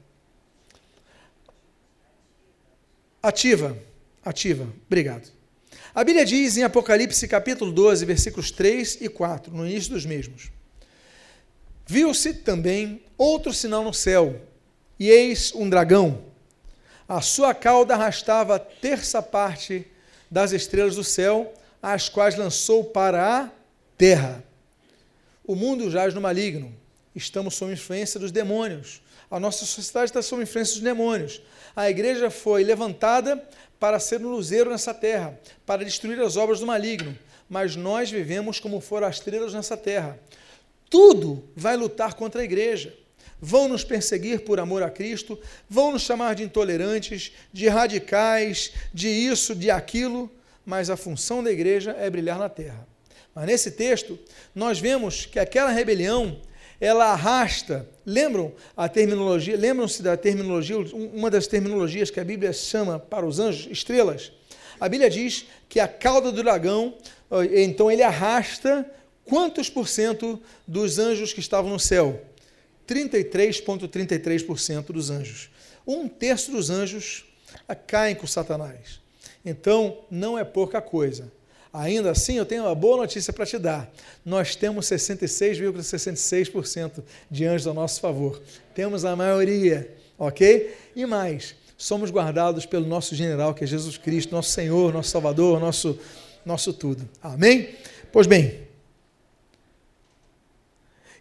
Ativa, 3.20 3.76
ativa, 4.24 4.72
obrigado. 4.86 5.28
A 5.95 6.03
Bíblia 6.03 6.24
diz 6.24 6.55
em 6.55 6.62
Apocalipse 6.62 7.28
capítulo 7.28 7.72
12, 7.72 8.05
versículos 8.05 8.51
3 8.51 8.99
e 9.01 9.10
4, 9.10 9.51
no 9.51 9.66
início 9.68 9.89
dos 9.89 10.05
mesmos: 10.05 10.51
Viu-se 11.88 12.32
também 12.32 13.01
outro 13.18 13.51
sinal 13.55 13.84
no 13.84 13.91
céu, 13.91 14.39
e 14.99 15.10
eis 15.10 15.51
um 15.55 15.68
dragão. 15.68 16.26
A 17.07 17.22
sua 17.22 17.55
cauda 17.55 17.95
arrastava 17.95 18.57
a 18.57 18.60
terça 18.60 19.20
parte 19.20 19.88
das 20.30 20.51
estrelas 20.51 20.95
do 20.95 21.03
céu, 21.03 21.55
as 21.82 22.07
quais 22.07 22.36
lançou 22.36 22.84
para 22.84 23.45
a 23.45 23.49
terra. 23.97 24.43
O 25.43 25.55
mundo 25.55 25.89
jaz 25.89 26.14
no 26.14 26.22
maligno. 26.22 26.78
Estamos 27.20 27.55
sob 27.55 27.74
influência 27.74 28.17
dos 28.17 28.32
demônios. 28.32 29.01
A 29.30 29.39
nossa 29.41 29.65
sociedade 29.65 30.09
está 30.09 30.22
sob 30.22 30.41
influência 30.41 30.76
dos 30.76 30.84
demônios. 30.84 31.41
A 31.76 31.89
igreja 31.89 32.30
foi 32.30 32.63
levantada 32.63 33.43
para 33.78 33.99
ser 33.99 34.22
um 34.26 34.30
luzeiro 34.30 34.70
nessa 34.70 34.93
terra, 34.93 35.38
para 35.65 35.84
destruir 35.84 36.20
as 36.22 36.38
obras 36.38 36.61
do 36.61 36.65
maligno. 36.65 37.17
Mas 37.49 37.76
nós 37.76 38.09
vivemos 38.09 38.59
como 38.59 38.80
forasteiros 38.80 39.53
nessa 39.53 39.76
terra. 39.76 40.17
Tudo 40.89 41.43
vai 41.55 41.76
lutar 41.76 42.13
contra 42.13 42.41
a 42.41 42.45
igreja. 42.45 42.95
Vão 43.41 43.67
nos 43.67 43.84
perseguir 43.84 44.45
por 44.45 44.59
amor 44.59 44.82
a 44.82 44.89
Cristo, 44.89 45.38
vão 45.70 45.91
nos 45.91 46.03
chamar 46.03 46.36
de 46.36 46.43
intolerantes, 46.43 47.34
de 47.51 47.67
radicais, 47.67 48.72
de 48.93 49.09
isso, 49.09 49.53
de 49.53 49.70
aquilo, 49.70 50.32
mas 50.65 50.89
a 50.89 50.95
função 50.95 51.43
da 51.43 51.51
igreja 51.51 51.91
é 51.99 52.09
brilhar 52.09 52.39
na 52.39 52.47
terra. 52.47 52.88
Mas 53.36 53.45
nesse 53.45 53.72
texto, 53.72 54.17
nós 54.55 54.80
vemos 54.80 55.26
que 55.26 55.39
aquela 55.39 55.70
rebelião 55.70 56.39
ela 56.80 57.05
arrasta. 57.07 57.88
Lembram 58.05 58.53
a 58.75 58.88
terminologia? 58.88 59.57
Lembram-se 59.57 60.01
da 60.01 60.15
terminologia, 60.15 60.77
uma 61.13 61.30
das 61.30 61.47
terminologias 61.47 62.09
que 62.09 62.19
a 62.19 62.23
Bíblia 62.23 62.53
chama 62.53 62.99
para 62.99 63.25
os 63.25 63.39
anjos, 63.39 63.67
estrelas? 63.71 64.32
A 64.80 64.88
Bíblia 64.88 65.09
diz 65.09 65.45
que 65.67 65.80
a 65.80 65.88
cauda 65.88 66.32
do 66.32 66.41
dragão, 66.41 66.95
então 67.51 67.91
ele 67.91 68.01
arrasta 68.01 68.89
quantos 69.25 69.69
por 69.69 69.88
cento 69.88 70.41
dos 70.65 70.97
anjos 70.97 71.34
que 71.34 71.39
estavam 71.39 71.69
no 71.71 71.80
céu? 71.80 72.21
33,33% 72.88 74.86
dos 74.86 75.09
anjos. 75.09 75.49
Um 75.86 76.07
terço 76.07 76.51
dos 76.51 76.69
anjos 76.69 77.25
caem 77.86 78.15
com 78.15 78.25
Satanás. 78.25 78.99
Então, 79.45 79.99
não 80.09 80.39
é 80.39 80.43
pouca 80.43 80.82
coisa. 80.82 81.32
Ainda 81.72 82.09
assim, 82.11 82.38
eu 82.38 82.45
tenho 82.45 82.63
uma 82.63 82.74
boa 82.74 82.97
notícia 82.97 83.32
para 83.32 83.45
te 83.45 83.59
dar. 83.59 83.93
Nós 84.26 84.55
temos 84.55 84.88
66,66% 84.88 87.03
de 87.30 87.45
anjos 87.45 87.67
a 87.67 87.74
nosso 87.74 88.01
favor. 88.01 88.41
Temos 88.74 89.05
a 89.05 89.15
maioria, 89.15 89.95
ok? 90.17 90.76
E 90.95 91.05
mais, 91.05 91.53
somos 91.78 92.09
guardados 92.09 92.65
pelo 92.65 92.88
nosso 92.88 93.13
general, 93.15 93.53
que 93.53 93.63
é 93.63 93.67
Jesus 93.67 93.97
Cristo, 93.97 94.32
nosso 94.32 94.49
Senhor, 94.49 94.91
nosso 94.91 95.11
Salvador, 95.11 95.59
nosso, 95.59 95.99
nosso 96.43 96.74
tudo. 96.74 97.07
Amém? 97.22 97.76
Pois 98.11 98.26
bem. 98.26 98.67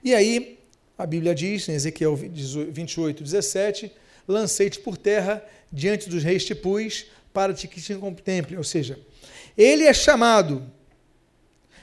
E 0.02 0.14
aí, 0.14 0.58
a 0.96 1.04
Bíblia 1.04 1.34
diz, 1.34 1.68
em 1.68 1.74
Ezequiel 1.74 2.16
28, 2.16 3.22
17: 3.22 3.92
Lancei-te 4.26 4.80
por 4.80 4.96
terra 4.96 5.44
diante 5.70 6.08
dos 6.08 6.22
reis 6.22 6.42
te 6.44 6.54
pus, 6.54 7.04
para 7.32 7.52
que 7.52 7.68
te 7.68 7.94
contemplem. 7.94 8.56
Ou 8.56 8.64
seja, 8.64 8.98
ele 9.58 9.84
é 9.84 9.92
chamado 9.92 10.70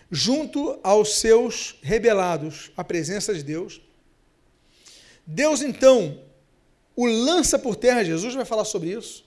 junto 0.09 0.79
aos 0.81 1.15
seus 1.15 1.77
rebelados 1.81 2.71
à 2.77 2.83
presença 2.85 3.35
de 3.35 3.43
Deus. 3.43 3.81
Deus 5.27 5.61
então 5.61 6.21
o 6.95 7.05
lança 7.05 7.59
por 7.59 7.75
terra, 7.75 8.03
Jesus 8.03 8.33
vai 8.33 8.45
falar 8.45 8.63
sobre 8.63 8.91
isso. 8.91 9.25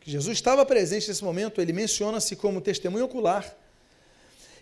Que 0.00 0.10
Jesus 0.10 0.36
estava 0.36 0.66
presente 0.66 1.06
nesse 1.06 1.22
momento, 1.22 1.60
ele 1.60 1.72
menciona-se 1.72 2.34
como 2.34 2.60
testemunho 2.60 3.04
ocular. 3.04 3.56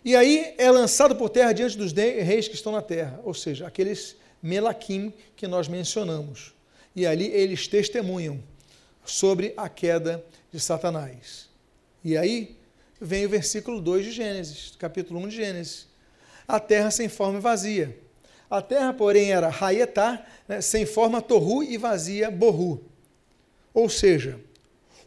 E 0.03 0.15
aí 0.15 0.53
é 0.59 0.69
lançado 0.69 1.15
por 1.15 1.29
terra 1.29 1.51
diante 1.51 1.75
dos 1.75 1.91
reis 1.91 2.47
que 2.47 2.53
estão 2.53 2.71
na 2.71 2.81
terra, 2.81 3.19
ou 3.23 3.33
seja, 3.33 3.65
aqueles 3.65 4.15
Melaquim 4.41 5.11
que 5.35 5.47
nós 5.47 5.67
mencionamos. 5.67 6.53
E 6.95 7.07
ali 7.07 7.25
eles 7.31 7.67
testemunham 7.67 8.43
sobre 9.03 9.53
a 9.57 9.67
queda 9.67 10.23
de 10.51 10.59
Satanás. 10.59 11.49
E 12.03 12.15
aí 12.15 12.55
vem 12.99 13.25
o 13.25 13.29
versículo 13.29 13.81
2 13.81 14.05
de 14.05 14.11
Gênesis, 14.11 14.73
capítulo 14.77 15.19
1 15.21 15.27
de 15.27 15.35
Gênesis. 15.35 15.87
A 16.47 16.59
terra 16.59 16.91
sem 16.91 17.09
forma 17.09 17.39
e 17.39 17.41
vazia. 17.41 17.97
A 18.49 18.61
terra, 18.61 18.93
porém, 18.93 19.31
era 19.31 19.49
Raietá, 19.49 20.25
né, 20.47 20.61
sem 20.61 20.85
forma, 20.85 21.21
Torru 21.21 21.63
e 21.63 21.77
vazia, 21.77 22.29
Borru. 22.29 22.83
Ou 23.73 23.89
seja, 23.89 24.39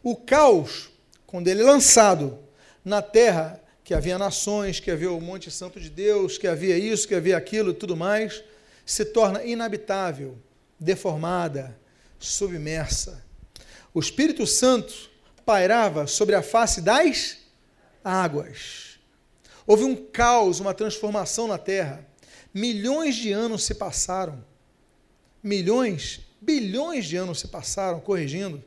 o 0.03 0.15
caos, 0.15 0.89
quando 1.25 1.47
ele 1.47 1.61
é 1.61 1.65
lançado 1.65 2.39
na 2.83 3.01
terra, 3.01 3.61
que 3.83 3.93
havia 3.93 4.19
nações, 4.19 4.79
que 4.79 4.91
havia 4.91 5.11
o 5.11 5.19
Monte 5.19 5.49
Santo 5.49 5.79
de 5.79 5.89
Deus, 5.89 6.37
que 6.37 6.47
havia 6.47 6.77
isso, 6.77 7.07
que 7.07 7.15
havia 7.15 7.35
aquilo 7.35 7.71
e 7.71 7.73
tudo 7.73 7.97
mais, 7.97 8.43
se 8.85 9.05
torna 9.05 9.43
inabitável, 9.43 10.37
deformada, 10.79 11.75
submersa. 12.19 13.23
O 13.93 13.99
Espírito 13.99 14.45
Santo 14.45 15.09
pairava 15.43 16.05
sobre 16.05 16.35
a 16.35 16.43
face 16.43 16.81
das 16.81 17.38
águas. 18.03 18.99
Houve 19.65 19.83
um 19.83 19.95
caos, 19.95 20.59
uma 20.59 20.73
transformação 20.73 21.47
na 21.47 21.57
terra. 21.57 22.05
Milhões 22.53 23.15
de 23.15 23.31
anos 23.31 23.63
se 23.63 23.75
passaram. 23.75 24.43
Milhões, 25.43 26.21
bilhões 26.41 27.05
de 27.05 27.15
anos 27.15 27.39
se 27.39 27.47
passaram, 27.47 27.99
corrigindo. 27.99 28.63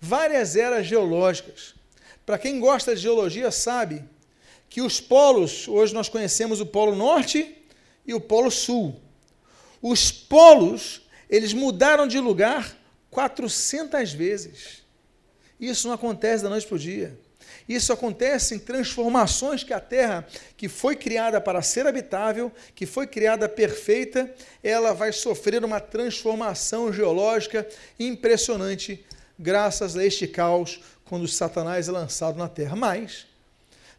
Várias 0.00 0.56
eras 0.56 0.86
geológicas. 0.86 1.74
Para 2.26 2.38
quem 2.38 2.58
gosta 2.58 2.94
de 2.94 3.00
geologia, 3.00 3.50
sabe 3.50 4.04
que 4.68 4.80
os 4.80 5.00
polos, 5.00 5.66
hoje 5.66 5.94
nós 5.94 6.08
conhecemos 6.08 6.60
o 6.60 6.66
Polo 6.66 6.94
Norte 6.94 7.56
e 8.06 8.14
o 8.14 8.20
Polo 8.20 8.50
Sul. 8.50 9.00
Os 9.82 10.12
polos, 10.12 11.02
eles 11.28 11.52
mudaram 11.52 12.06
de 12.06 12.18
lugar 12.18 12.76
400 13.10 14.12
vezes. 14.12 14.82
Isso 15.58 15.86
não 15.86 15.94
acontece 15.94 16.42
da 16.42 16.48
noite 16.48 16.66
para 16.66 16.76
o 16.76 16.78
dia. 16.78 17.18
Isso 17.70 17.92
acontece 17.92 18.56
em 18.56 18.58
transformações 18.58 19.62
que 19.62 19.72
a 19.72 19.78
Terra, 19.78 20.26
que 20.56 20.68
foi 20.68 20.96
criada 20.96 21.40
para 21.40 21.62
ser 21.62 21.86
habitável, 21.86 22.50
que 22.74 22.84
foi 22.84 23.06
criada 23.06 23.48
perfeita, 23.48 24.28
ela 24.60 24.92
vai 24.92 25.12
sofrer 25.12 25.64
uma 25.64 25.78
transformação 25.78 26.92
geológica 26.92 27.64
impressionante, 27.96 29.06
graças 29.38 29.96
a 29.96 30.04
este 30.04 30.26
caos, 30.26 30.80
quando 31.04 31.28
Satanás 31.28 31.88
é 31.88 31.92
lançado 31.92 32.36
na 32.36 32.48
Terra. 32.48 32.74
Mas 32.74 33.28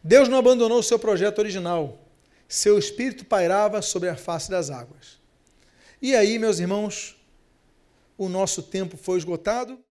Deus 0.04 0.28
não 0.28 0.36
abandonou 0.36 0.80
o 0.80 0.82
seu 0.82 0.98
projeto 0.98 1.38
original. 1.38 1.98
Seu 2.46 2.78
espírito 2.78 3.24
pairava 3.24 3.80
sobre 3.80 4.10
a 4.10 4.16
face 4.16 4.50
das 4.50 4.68
águas. 4.68 5.18
E 6.02 6.14
aí, 6.14 6.38
meus 6.38 6.58
irmãos, 6.58 7.16
o 8.18 8.28
nosso 8.28 8.62
tempo 8.62 8.98
foi 8.98 9.16
esgotado. 9.16 9.82